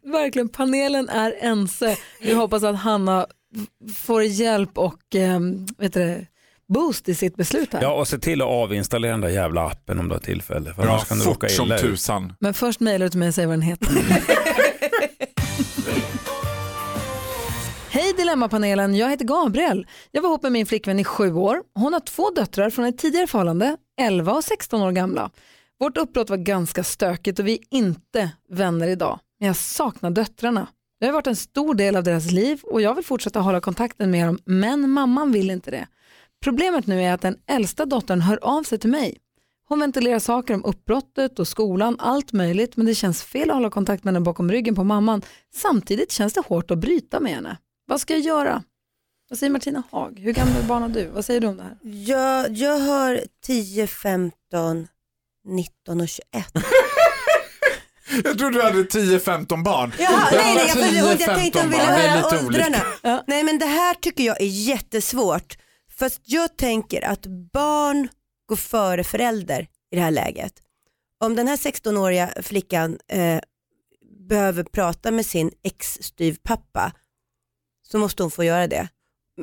[0.05, 1.97] Verkligen, panelen är ense.
[2.21, 3.27] Vi hoppas att Hanna
[3.97, 5.39] får hjälp och eh,
[5.77, 6.25] vet du, det,
[6.73, 7.81] boost i sitt beslut här.
[7.81, 10.73] Ja, och se till att avinstallera den där jävla appen om du har tillfälle.
[10.73, 11.81] För annars kan du råka fort som illa ut.
[11.81, 12.33] tusan.
[12.39, 13.87] Men först mejlar du till mig och säger vad den heter.
[17.97, 19.87] Hej Dilemmapanelen, jag heter Gabriel.
[20.11, 21.63] Jag var ihop med min flickvän i sju år.
[21.75, 25.31] Hon har två döttrar från ett tidigare förhållande, 11 och 16 år gamla.
[25.79, 29.19] Vårt uppbrott var ganska stökigt och vi är inte vänner idag.
[29.39, 30.67] Men jag saknar döttrarna.
[30.99, 34.11] Det har varit en stor del av deras liv och jag vill fortsätta hålla kontakten
[34.11, 35.87] med dem, men mamman vill inte det.
[36.43, 39.17] Problemet nu är att den äldsta dottern hör av sig till mig.
[39.67, 43.69] Hon ventilerar saker om uppbrottet och skolan, allt möjligt, men det känns fel att hålla
[43.69, 45.21] kontakt med henne bakom ryggen på mamman.
[45.55, 47.57] Samtidigt känns det hårt att bryta med henne.
[47.89, 48.63] Vad ska jag göra?
[49.29, 50.19] Vad säger Martina Haag?
[50.19, 51.07] Hur gammal barn har du?
[51.07, 51.77] Vad säger du om det här?
[51.81, 54.87] Jag, jag har 10, 15,
[55.47, 56.23] 19 och 21.
[58.23, 59.93] Jag trodde du hade 10-15 barn.
[59.99, 62.77] Jaha, nej, nej, jag, 10, jag, jag tänkte 15 om vi ville höra åldrarna.
[63.01, 63.23] Ja.
[63.27, 65.57] Nej men det här tycker jag är jättesvårt.
[65.91, 68.07] Fast jag tänker att barn
[68.45, 70.53] går före förälder i det här läget.
[71.23, 73.39] Om den här 16-åriga flickan eh,
[74.29, 76.91] behöver prata med sin ex-styvpappa
[77.91, 78.89] så måste hon få göra det.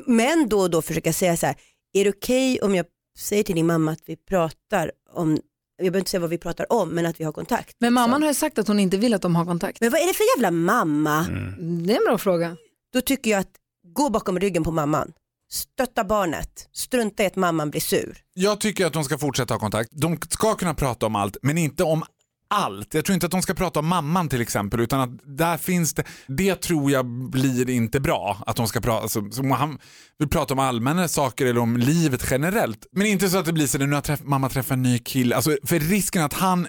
[0.07, 1.57] Men då och då försöka säga så här,
[1.93, 2.87] är det okej om jag
[3.19, 5.31] säger till din mamma att vi pratar om,
[5.77, 7.77] jag behöver inte säga vad vi pratar om, men att vi har kontakt.
[7.79, 8.23] Men mamman liksom.
[8.23, 9.81] har ju sagt att hon inte vill att de har kontakt.
[9.81, 11.27] Men vad är det för jävla mamma?
[11.27, 11.87] Mm.
[11.87, 12.57] Det är en bra fråga.
[12.93, 13.53] då tycker jag att
[13.95, 15.13] gå bakom ryggen på mamman.
[15.51, 18.19] stötta barnet, strunta i att mamman blir sur.
[18.35, 19.91] Jag tycker att de ska fortsätta ha kontakt.
[19.93, 22.05] De ska kunna prata om allt, men inte om
[22.51, 22.95] allt.
[22.95, 25.95] Jag tror inte att de ska prata om mamman till exempel, utan att där finns
[25.95, 28.43] det, det tror jag blir inte bra.
[28.47, 29.79] Att de ska prata, alltså, han
[30.19, 32.87] vill prata om allmänna saker eller om livet generellt.
[32.93, 34.99] Men inte så att det blir så att nu har träff, mamma träffat en ny
[34.99, 35.37] kille.
[35.37, 36.67] Alltså, för risken att han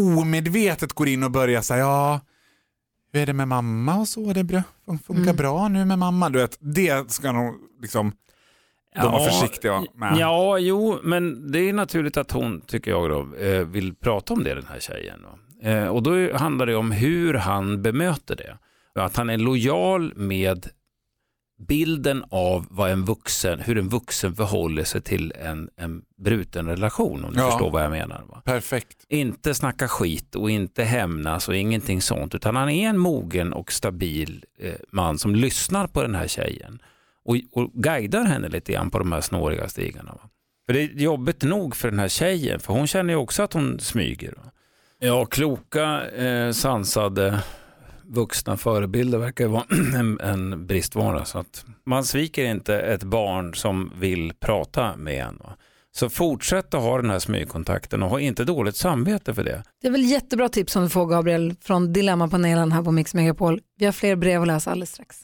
[0.00, 2.20] omedvetet går in och börjar säga ja,
[3.12, 4.32] hur är det med mamma och så?
[4.32, 5.36] Det bra, funkar Mm.
[5.36, 6.30] bra nu med mamma?
[6.30, 8.12] Du vet, det ska nog liksom
[8.94, 10.16] de vara försiktiga med.
[10.18, 14.44] Ja, jo, men det är naturligt att hon, tycker jag, då, eh, vill prata om
[14.44, 15.20] det, den här tjejen.
[15.62, 18.58] Eh, Och då handlar det om hur han bemöter det.
[19.02, 20.66] Att han är lojal med
[21.68, 27.24] bilden av vad en vuxen, hur en vuxen förhåller sig till en, en bruten relation,
[27.24, 27.50] om du Ja.
[27.50, 28.22] förstår vad jag menar.
[28.28, 28.42] Va?
[28.44, 29.04] Perfekt.
[29.08, 33.72] Inte snacka skit och inte hämnas och ingenting sånt, utan han är en mogen och
[33.72, 36.82] stabil eh, man som lyssnar på den här tjejen
[37.24, 40.12] och, och guidar henne lite grann på de här snåriga stigarna.
[40.12, 40.30] Va?
[40.66, 43.52] För det är jobbigt nog för den här tjejen, för hon känner ju också att
[43.52, 44.32] hon smyger.
[44.32, 44.50] Va?
[44.98, 47.42] Ja, kloka, eh, sansade,
[48.04, 49.64] vuxna förebilder verkar ju vara
[49.94, 51.24] en, en bristvara.
[51.24, 55.36] Så att man sviker inte ett barn som vill prata med en.
[55.36, 55.56] Va?
[55.92, 59.62] Så fortsätt att ha den här smygkontakten och ha inte dåligt samvete för det.
[59.82, 63.60] Det är väl jättebra tips som du får Gabriel från Dilemmapanelen här på Mix Megapol.
[63.78, 65.20] Vi har fler brev att läsa alldeles strax.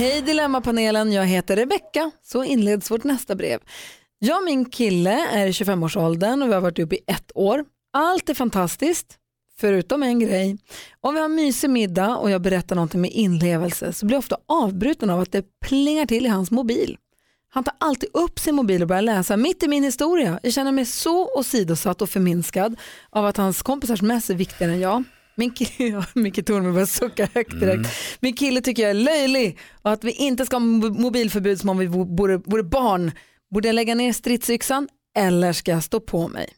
[0.00, 2.10] Hej Dilemmapanelen, jag heter Rebecka.
[2.22, 3.60] Så inleds vårt nästa brev.
[4.18, 7.64] Jag och min kille är i 25-årsåldern och vi har varit ihop i ett år.
[7.92, 9.18] Allt är fantastiskt,
[9.58, 10.58] förutom en grej.
[11.00, 14.36] Om vi har mysig middag och jag berättar någonting med inlevelse så blir jag ofta
[14.46, 16.96] avbruten av att det plingar till i hans mobil.
[17.48, 20.40] Han tar alltid upp sin mobil och börjar läsa mitt i min historia.
[20.42, 22.76] Jag känner mig så åsidosatt och förminskad
[23.10, 25.04] av att hans kompisars mess är viktigare än jag.
[25.34, 27.88] Min kille, Micke Tornberg börjar sucka högt direkt.
[28.20, 31.68] Min kille tycker jag är löjlig och att vi inte ska ha mo- mobilförbud som
[31.68, 33.12] om vi vo- vore, vore barn.
[33.54, 36.48] Borde jag lägga ner stridsyxan eller ska jag stå på mig?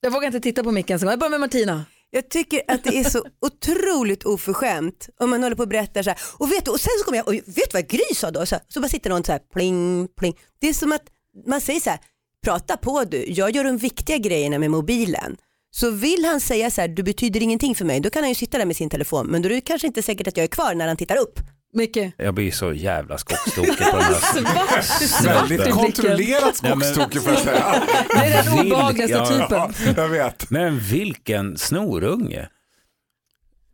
[0.00, 1.12] Jag vågar inte titta på Micke ens en gång.
[1.12, 1.84] Jag börjar med Martina.
[2.10, 6.10] Jag tycker att det är så otroligt oförskämt om man håller på och berättar så
[6.10, 6.18] här.
[6.38, 8.46] Och, vet du, och sen så kommer jag och vet du vad Gry sa då?
[8.46, 10.36] Så, här, så bara sitter någon så här pling pling.
[10.60, 11.02] Det är som att
[11.46, 11.98] man säger så här,
[12.44, 15.36] prata på du, jag gör de viktiga grejerna med mobilen.
[15.70, 18.34] Så vill han säga så här, du betyder ingenting för mig, då kan han ju
[18.34, 19.26] sitta där med sin telefon.
[19.26, 21.40] Men då är det kanske inte säkert att jag är kvar när han tittar upp.
[21.72, 22.12] Micke.
[22.16, 25.24] Jag blir så jävla skockstokig på den här.
[25.24, 27.82] Väldigt kontrollerat skockstokig får jag säga.
[28.08, 29.74] Det är den obehagligaste ja, typen.
[29.86, 30.50] Ja, jag vet.
[30.50, 32.48] Men vilken snorunge.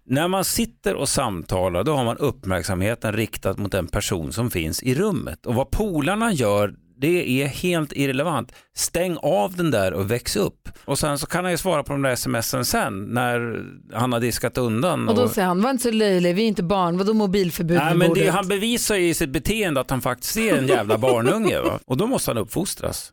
[0.07, 4.83] När man sitter och samtalar då har man uppmärksamheten riktad mot den person som finns
[4.83, 5.47] i rummet.
[5.47, 8.53] Och vad polarna gör det är helt irrelevant.
[8.77, 10.69] Stäng av den där och väx upp.
[10.85, 13.61] Och sen så kan han ju svara på de där smsen sen när
[13.95, 15.09] han har diskat undan.
[15.09, 17.95] Och då säger han, var inte så löjlig, vi är inte barn, vadå mobilförbud Nej,
[17.95, 21.61] men det, han bevisar ju i sitt beteende att han faktiskt är en jävla barnunge.
[21.61, 21.79] Va?
[21.87, 23.13] Och då måste han uppfostras.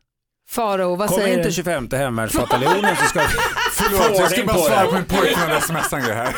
[0.49, 1.53] Faro, vad Kom säger inte du?
[1.53, 3.25] 25 hemvärnsbataljonen så ska vi
[3.71, 6.35] Förlåt, jag ska bara på svara på min pojkvän grej här.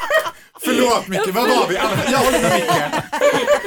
[0.64, 1.78] Förlåt Micke, vad var vi?
[1.78, 3.63] Alla- Jag håller med Micke.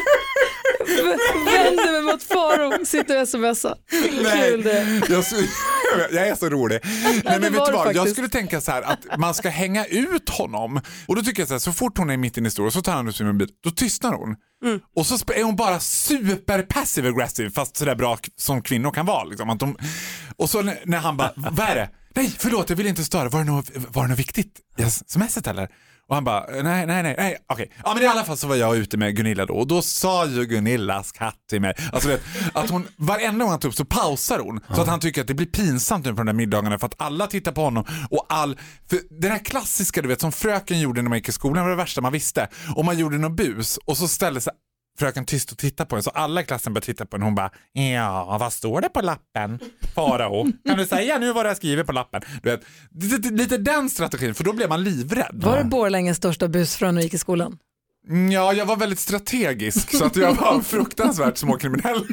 [1.45, 3.77] Vänder mig mot Faro, sitter och smsar.
[3.89, 5.01] Kul det.
[5.09, 5.23] Jag,
[6.11, 6.79] jag är så rolig.
[6.83, 7.95] Nej, men vet du vad?
[7.95, 10.81] Jag skulle tänka så här att man ska hänga ut honom.
[11.07, 12.81] Och då tycker jag så här, så fort hon är mitt i en historia så
[12.81, 14.35] tar han ut sin mobil, då tystnar hon.
[14.95, 19.23] Och så är hon bara super passive aggressive fast sådär bra som kvinnor kan vara.
[19.23, 19.49] Liksom.
[19.49, 19.77] Att de,
[20.35, 21.89] och så när, när han bara, vad är det?
[22.15, 25.47] Nej förlåt jag vill inte störa, var det något, var det något viktigt i smset
[25.47, 25.69] eller?
[26.08, 27.72] Och han bara, nej, nej, nej, nej, okej.
[27.84, 30.26] Ja men i alla fall så var jag ute med Gunilla då och då sa
[30.26, 32.22] ju Gunillas katt till mig, alltså vet,
[32.53, 34.60] att hon, varenda gång han tar upp så pausar hon.
[34.76, 37.01] Så att han tycker att det blir pinsamt nu på de där middagarna för att
[37.01, 41.01] alla tittar på honom och all, för den här klassiska du vet som fröken gjorde
[41.01, 42.47] när man gick i skolan var det värsta man visste.
[42.76, 44.53] Om man gjorde något bus och så ställde sig
[44.99, 47.25] fröken tyst och tittade på en så alla i klassen började titta på en och
[47.25, 49.59] hon bara ja vad står det på lappen?
[49.95, 52.21] Farao, kan du säga nu vad du har skrivit på lappen?
[52.43, 52.61] Du vet,
[53.01, 55.41] lite, lite den strategin för då blev man livrädd.
[55.43, 57.57] Var det Borlänges största busfrön när du gick i skolan?
[58.09, 62.05] Mm, Ja, jag var väldigt strategisk så att jag var fruktansvärt småkriminell.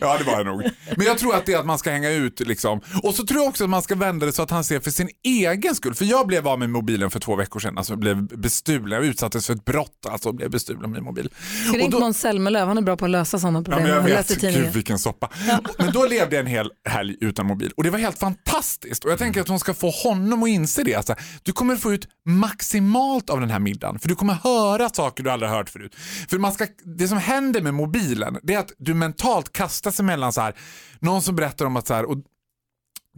[0.00, 0.62] Ja det var jag nog.
[0.96, 2.80] Men jag tror att det är att man ska hänga ut liksom.
[3.02, 4.90] Och så tror jag också att man ska vända det så att han ser för
[4.90, 5.94] sin egen skull.
[5.94, 7.78] För jag blev av med mobilen för två veckor sedan.
[7.78, 8.90] Alltså jag blev bestulen.
[8.96, 10.06] Jag utsattes för ett brott.
[10.08, 11.28] Alltså blev bestulen med min mobil.
[11.74, 13.82] Ringa då- Måns Zelmerlöw, han är bra på att lösa sådana Ja, problem.
[13.82, 15.30] men jag vet, gud vilken soppa.
[15.78, 19.04] Men då levde jag en hel helg utan mobil och det var helt fantastiskt.
[19.04, 20.94] Och jag tänker att hon ska få honom att inse det.
[20.94, 25.24] Alltså, du kommer få ut maximalt av den här middagen för du kommer höra saker
[25.24, 25.94] du aldrig hört förut.
[26.30, 26.66] För man ska,
[26.98, 30.54] det som händer med mobilen det är att du mentalt kastas emellan så här,
[30.98, 32.16] någon som berättar om att så här, och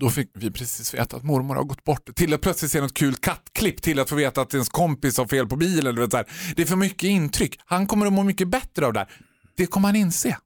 [0.01, 2.15] Då fick vi precis veta att mormor har gått bort.
[2.17, 5.27] Till att plötsligt se något kul kattklipp, till att få veta att ens kompis har
[5.27, 5.95] fel på bilen.
[5.95, 6.27] Du vet, så här.
[6.57, 7.59] Det är för mycket intryck.
[7.67, 9.09] Han kommer att må mycket bättre av det här.
[9.57, 10.37] Det kommer han inse.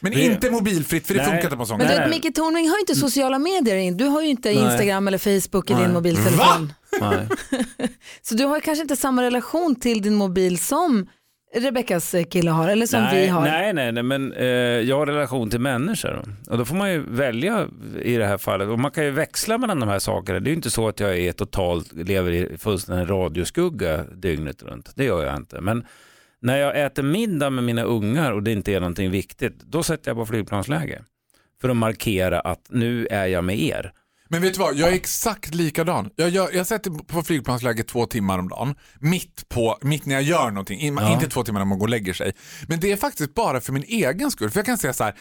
[0.00, 1.30] Men Det- inte mobilfritt för det Nej.
[1.30, 3.76] funkar inte på sån Men du vet, Micke Tornving har ju inte sociala medier.
[3.76, 3.96] in.
[3.96, 4.64] Du har ju inte Nej.
[4.64, 5.82] Instagram eller Facebook i Nej.
[5.82, 6.72] din mobiltelefon.
[7.00, 7.28] Nej.
[8.22, 11.06] Så du har kanske inte samma relation till din mobil som
[11.54, 13.42] Rebeckas kille har eller som nej, vi har.
[13.42, 16.24] Nej, nej, nej men eh, jag har relation till människor.
[16.50, 17.68] Och då får man ju välja
[18.02, 18.68] i det här fallet.
[18.68, 20.40] Och man kan ju växla mellan de här sakerna.
[20.40, 24.92] Det är ju inte så att jag är totalt, lever i fullständig radioskugga dygnet runt.
[24.96, 25.60] Det gör jag inte.
[25.60, 25.84] Men
[26.40, 30.10] när jag äter middag med mina ungar och det inte är någonting viktigt, då sätter
[30.10, 31.02] jag på flygplansläge.
[31.60, 33.92] För att markera att nu är jag med er.
[34.28, 36.10] Men vet du vad, jag är exakt likadan.
[36.16, 40.22] Jag, jag, jag sätter på flygplansläge två timmar om dagen, mitt, på, mitt när jag
[40.22, 41.12] gör någonting, In- Ja.
[41.14, 42.32] inte två timmar när man går och lägger sig.
[42.68, 44.50] Men det är faktiskt bara för min egen skull.
[44.50, 45.14] För jag kan säga så här,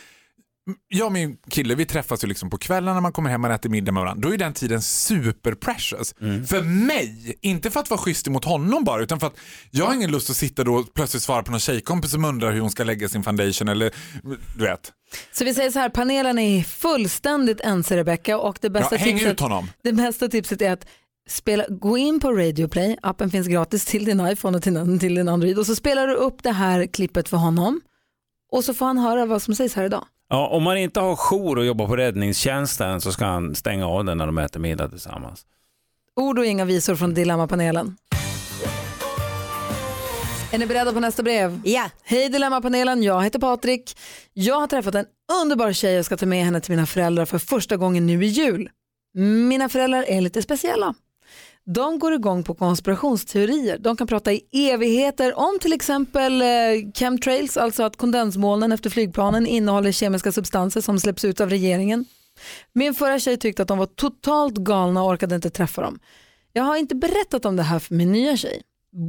[0.87, 3.51] jag och min kille vi träffas ju liksom på kvällen när man kommer hem och
[3.51, 4.27] äter middag med varandra.
[4.27, 6.13] Då är den tiden super precious.
[6.49, 9.35] För mig, inte för att vara schysst mot honom bara utan för att
[9.71, 12.51] jag har ingen lust att sitta då och plötsligt svara på någon tjejkompis som undrar
[12.51, 13.91] hur hon ska lägga sin foundation eller
[14.57, 14.91] du vet.
[15.31, 19.31] Så vi säger så här, panelen är fullständigt ense Rebecka och det bästa, Ja, tipset,
[19.31, 19.67] ut honom.
[19.83, 20.87] det bästa tipset är att
[21.29, 25.15] spela, gå in på Radio Play, appen finns gratis till din iPhone och till, till
[25.15, 27.81] din Android och så spelar du upp det här klippet för honom
[28.51, 30.05] och så får han höra vad som sägs här idag.
[30.33, 34.05] Ja, om man inte har jour och jobbar på räddningstjänsten så ska han stänga av
[34.05, 35.45] den när de äter middag tillsammans.
[36.15, 37.97] Ord och inga visor från Dilemmapanelen.
[40.51, 41.61] Är ni beredda på nästa brev?
[41.63, 43.97] Ja, Hej Dilemmapanelen, jag heter Patrik.
[44.33, 45.05] Jag har träffat en
[45.41, 48.27] underbar tjej och ska ta med henne till mina föräldrar för första gången nu i
[48.27, 48.69] jul.
[49.49, 50.95] Mina föräldrar är lite speciella.
[51.65, 53.77] De går igång på konspirationsteorier.
[53.77, 56.47] De kan prata i evigheter om till exempel eh,
[56.95, 62.05] chemtrails, alltså att kondensmolnen efter flygplanen innehåller kemiska substanser som släpps ut av regeringen.
[62.73, 65.99] Min förra tjej tyckte att de var totalt galna och orkade inte träffa dem.
[66.53, 68.61] Jag har inte berättat om det här för min nya tjej.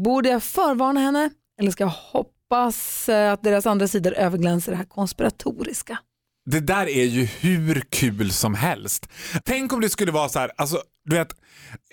[0.04, 1.30] Borde jag förvarna henne
[1.60, 5.98] eller ska jag hoppas eh, att deras andra sidor överglänser det här konspiratoriska?
[6.46, 9.08] Det där är ju hur kul som helst.
[9.44, 11.28] Tänk om det skulle vara så här, alltså, du vet,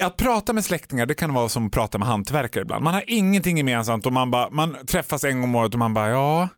[0.02, 2.84] att prata med släktingar det kan vara som att prata med hantverkare ibland.
[2.84, 5.94] Man har ingenting gemensamt och man, bara, man träffas en gång om året och man
[5.94, 6.50] bara ja,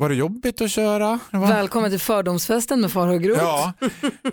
[0.00, 1.18] var det jobbigt att köra?
[1.30, 1.48] Var...
[1.48, 3.40] Välkommen till fördomsfesten med Farao Groth.
[3.42, 3.72] Ja,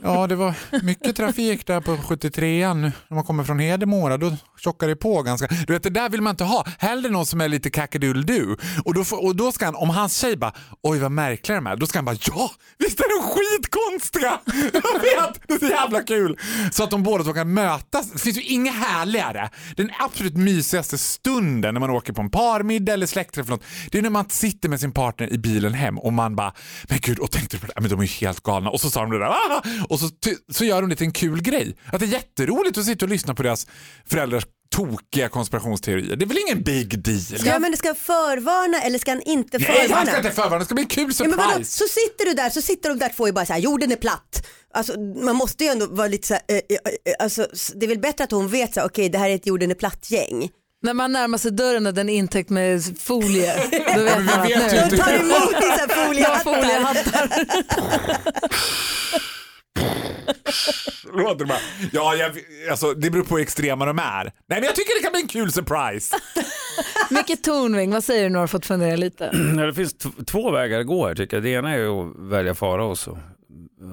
[0.03, 0.53] ja, det var
[0.83, 2.91] mycket trafik där på 73an.
[3.07, 5.47] När man kommer från Hedemora då tjockar det på ganska.
[5.67, 6.65] Du vet det där vill man inte ha.
[6.79, 8.55] Hellre någon som är lite kackadoodle
[8.85, 10.53] och då, får- och då ska han, om hans tjej bara
[10.83, 14.39] oj vad märkliga de är, då ska han bara ja visst är de skitkonstiga.
[14.73, 16.39] Jag vet, det är så jävla kul.
[16.71, 18.11] Så att de båda två kan mötas.
[18.11, 19.49] Det finns ju inget härligare.
[19.75, 23.47] Den absolut mysigaste stunden när man åker på en parmiddag eller släktträff
[23.91, 26.53] det är när man sitter med sin partner i bilen hem och man bara
[26.89, 27.73] men gud och tänkte du på det?
[27.81, 29.63] Men de är ju helt galna och så sa de det där ah!
[29.89, 30.09] och så,
[30.51, 31.77] så gör de det till en kul grej.
[31.93, 33.67] Att det är jätteroligt att sitta och lyssna på deras
[34.05, 36.15] föräldrars tokiga konspirationsteorier.
[36.15, 37.45] Det är väl ingen big deal?
[37.45, 39.95] ja men ska han förvarna eller ska han inte Nej, förvarna?
[39.95, 40.59] han ska inte förvarna.
[40.59, 41.49] Det ska bli en kul Ja, men vadå?
[41.49, 41.77] surprise.
[41.77, 43.95] Så sitter du där, så sitter de där två och bara så här, jorden är
[43.95, 44.47] platt.
[44.73, 46.61] Alltså, man måste ju ändå vara lite så här, eh, eh,
[47.05, 49.35] eh, alltså, det är väl bättre att hon vet så här, okej det här är
[49.35, 50.49] ett jorden är platt-gäng.
[50.81, 53.53] När man närmar sig dörren och den är intäckt med folie,
[53.95, 54.87] då vet man att nu...
[54.89, 56.43] De tar emot i så här foliehattar.
[56.43, 57.45] foliehattar.
[61.13, 61.57] Låter det bara.
[61.91, 62.31] Ja, jag,
[62.71, 64.23] alltså, det beror på hur extrema de är.
[64.23, 66.15] Nej, men jag tycker det kan bli en kul surprise.
[67.09, 69.31] Micke Tornving, vad säger du när du har fått fundera lite?
[69.57, 69.95] Det finns
[70.27, 71.43] två vägar att gå här tycker jag.
[71.43, 73.17] Det ena är att välja Faraos och,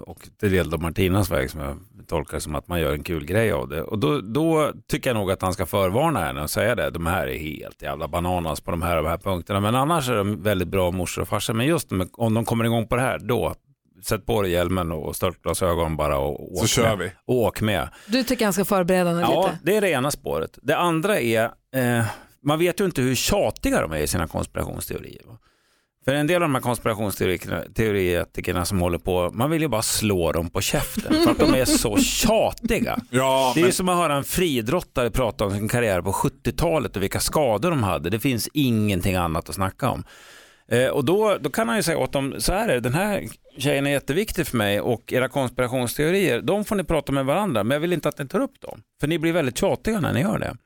[0.07, 3.25] och det del av Martinas väg som jag tolkar som att man gör en kul
[3.25, 3.83] grej av det.
[3.83, 6.91] Och då, då tycker jag nog att han ska förvarna henne och säga det.
[6.91, 9.61] De här är helt jävla bananas på de här och de här punkterna.
[9.61, 11.55] Men annars är de väldigt bra morsor och farsor.
[11.55, 13.55] Men just om de kommer igång på det här, då
[14.05, 16.99] sätt på dig hjälmen och störtglasögon bara och åk Så kör med.
[16.99, 17.13] vi.
[17.27, 17.89] Och åk med.
[18.07, 19.59] Du tycker han ska förbereda henne Ja, lite?
[19.63, 20.59] det är det ena spåret.
[20.63, 21.45] Det andra är,
[21.77, 22.05] eh,
[22.43, 25.23] man vet ju inte hur tjatiga de är i sina konspirationsteorier.
[25.27, 25.39] va.
[26.05, 30.33] För en del av de här konspirationsteoretikerna som håller på, man vill ju bara slå
[30.33, 32.99] dem på käften för att de är så tjatiga.
[33.11, 36.13] Ja, Det är men, ju som att höra en friidrottare prata om sin karriär på
[36.13, 38.11] 70-talet och vilka skador de hade.
[38.11, 40.05] Det finns ingenting annat att snacka om.
[40.69, 42.95] Eh, och då, då kan han ju säga åt dem, så här är det, den
[42.95, 43.25] här
[43.59, 47.75] tjejen är jätteviktig för mig och era konspirationsteorier, de får ni prata med varandra, men
[47.75, 48.81] jag vill inte att ni tar upp dem.
[49.01, 50.57] För ni blir väldigt tjatiga när ni gör det.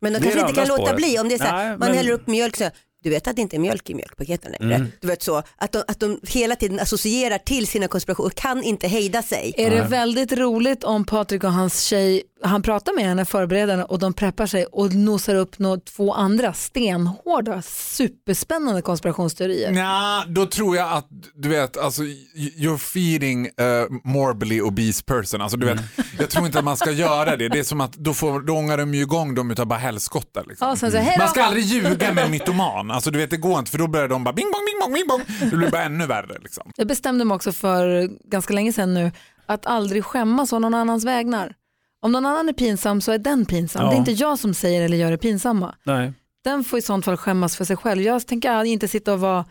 [0.00, 0.96] Men de kanske inte kan andra låta spåret.
[0.96, 2.72] bli om det är så här, Nej, man men- häller upp mjölk så här,
[3.02, 4.74] du vet att det inte är mjölk i mjölkpaketen längre.
[4.74, 4.88] Mm.
[5.00, 8.62] Du vet så, att de, att de hela tiden associerar till sina konspirationer och kan
[8.62, 9.54] inte hejda sig.
[9.56, 13.98] Är det väldigt roligt om Patrik och hans tjej han pratar med henne, förberedaren, och
[13.98, 19.72] de preppar sig och nosar upp nå två andra stenhårda, superspännande konspirationsteorier.
[19.72, 25.40] Ja, då tror jag att du vet, alltså you're feeding a morbidly obese person.
[25.40, 25.80] Alltså, du vet,
[26.18, 27.48] jag tror inte att man ska göra det.
[27.48, 30.42] Det är som att då, får, då ångar de ju igång dem utav bara helskotta.
[30.42, 30.68] Liksom.
[30.68, 30.90] Ja, så.
[31.18, 32.90] Man ska aldrig ljuga med en mytoman.
[32.90, 34.94] Alltså, du vet, det går inte för då börjar de bara bing bong, bing bong,
[34.94, 35.50] bing bong.
[35.50, 36.38] Det blir bara ännu värre.
[36.42, 36.70] Liksom.
[36.76, 39.12] Jag bestämde mig också för ganska länge sedan nu
[39.46, 41.54] att aldrig skämmas å någon annans vägnar.
[42.02, 43.82] Om någon annan är pinsam så är den pinsam.
[43.84, 43.90] Ja.
[43.90, 45.74] Det är inte jag som säger eller gör det pinsamma.
[45.84, 46.12] Nej.
[46.44, 48.02] Den får i sånt fall skämmas för sig själv.
[48.02, 49.44] Jag tänker inte sitta och vara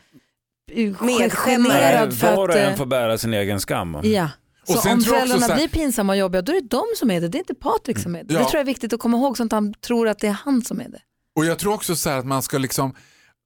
[0.99, 1.73] Medskämmare.
[1.73, 2.55] generad för Var och att...
[2.55, 3.97] en eh, får bära sin egen skam.
[4.03, 4.29] Ja.
[4.67, 6.51] Och Så sen om tror jag också föräldrarna så här- blir pinsamma och jobbiga, då
[6.51, 7.27] är det de som är det.
[7.27, 8.33] Det är inte Patrik som är det.
[8.33, 8.39] Ja.
[8.39, 10.31] Det tror jag är viktigt att komma ihåg så att han tror att det är
[10.45, 10.99] han som är det.
[11.35, 12.95] Och jag tror också så här att man ska liksom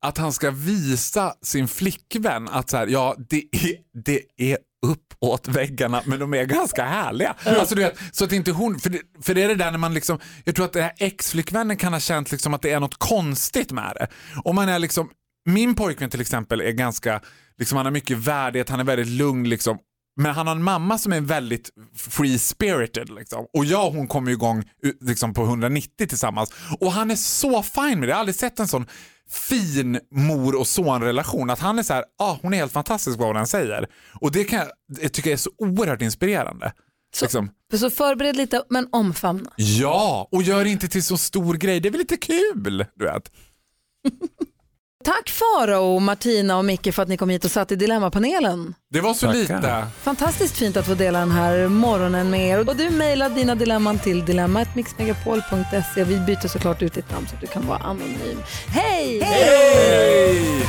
[0.02, 4.58] att han ska visa sin flickvän att så här, ja, det är, det är
[4.92, 7.36] uppåt väggarna men de är ganska härliga.
[7.46, 9.78] Alltså, du vet, så att inte hon, för det, för det är det där när
[9.78, 12.98] man liksom, jag tror att här ex-flickvännen kan ha känt liksom att det är något
[12.98, 14.08] konstigt med det.
[14.44, 15.10] Om man är liksom,
[15.46, 17.22] min pojkvän till exempel är ganska,
[17.58, 19.78] liksom, han har mycket värdighet, han är väldigt lugn liksom.
[20.16, 23.46] Men han har en mamma som är väldigt free spirited liksom.
[23.54, 27.64] och jag och hon kommer igång eh, liksom, på 190 tillsammans och han är så
[27.64, 28.08] fin med det.
[28.08, 28.86] Jag har aldrig sett en sån
[29.30, 33.38] fin mor och sonrelation att han är så här, ah, hon är helt fantastisk vad
[33.38, 33.88] hon säger.
[34.22, 34.68] Och det kan jag,
[35.02, 36.74] jag tycker är så oerhört inspirerande.
[37.16, 37.50] Så- Liksom.
[37.74, 39.52] Så förbered lite men omfamna.
[39.56, 41.80] Ja, och gör det inte till så stor grej.
[41.80, 43.32] Det är väl lite kul, du vet.
[45.06, 48.74] Tack Farao, Martina och Micke för att ni kom hit och satt i Dilemmapanelen.
[48.94, 49.40] Det var så Tackar.
[49.40, 49.88] lite.
[50.02, 52.70] Fantastiskt fint att få dela den här morgonen med er.
[52.70, 56.04] Och du mejlar dina dilemman till dilemmatmixmegapol.se.
[56.04, 58.42] Vi byter såklart ut ditt namn så att du kan vara anonym.
[58.68, 59.22] Hej!
[59.22, 60.62] Hej!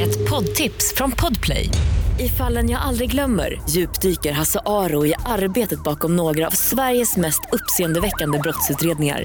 [0.00, 1.70] Ett poddtips från Podplay.
[2.20, 7.40] I fallen jag aldrig glömmer djupdyker Hasse Aro i arbetet bakom några av Sveriges mest
[7.52, 9.24] uppseendeväckande brottsutredningar.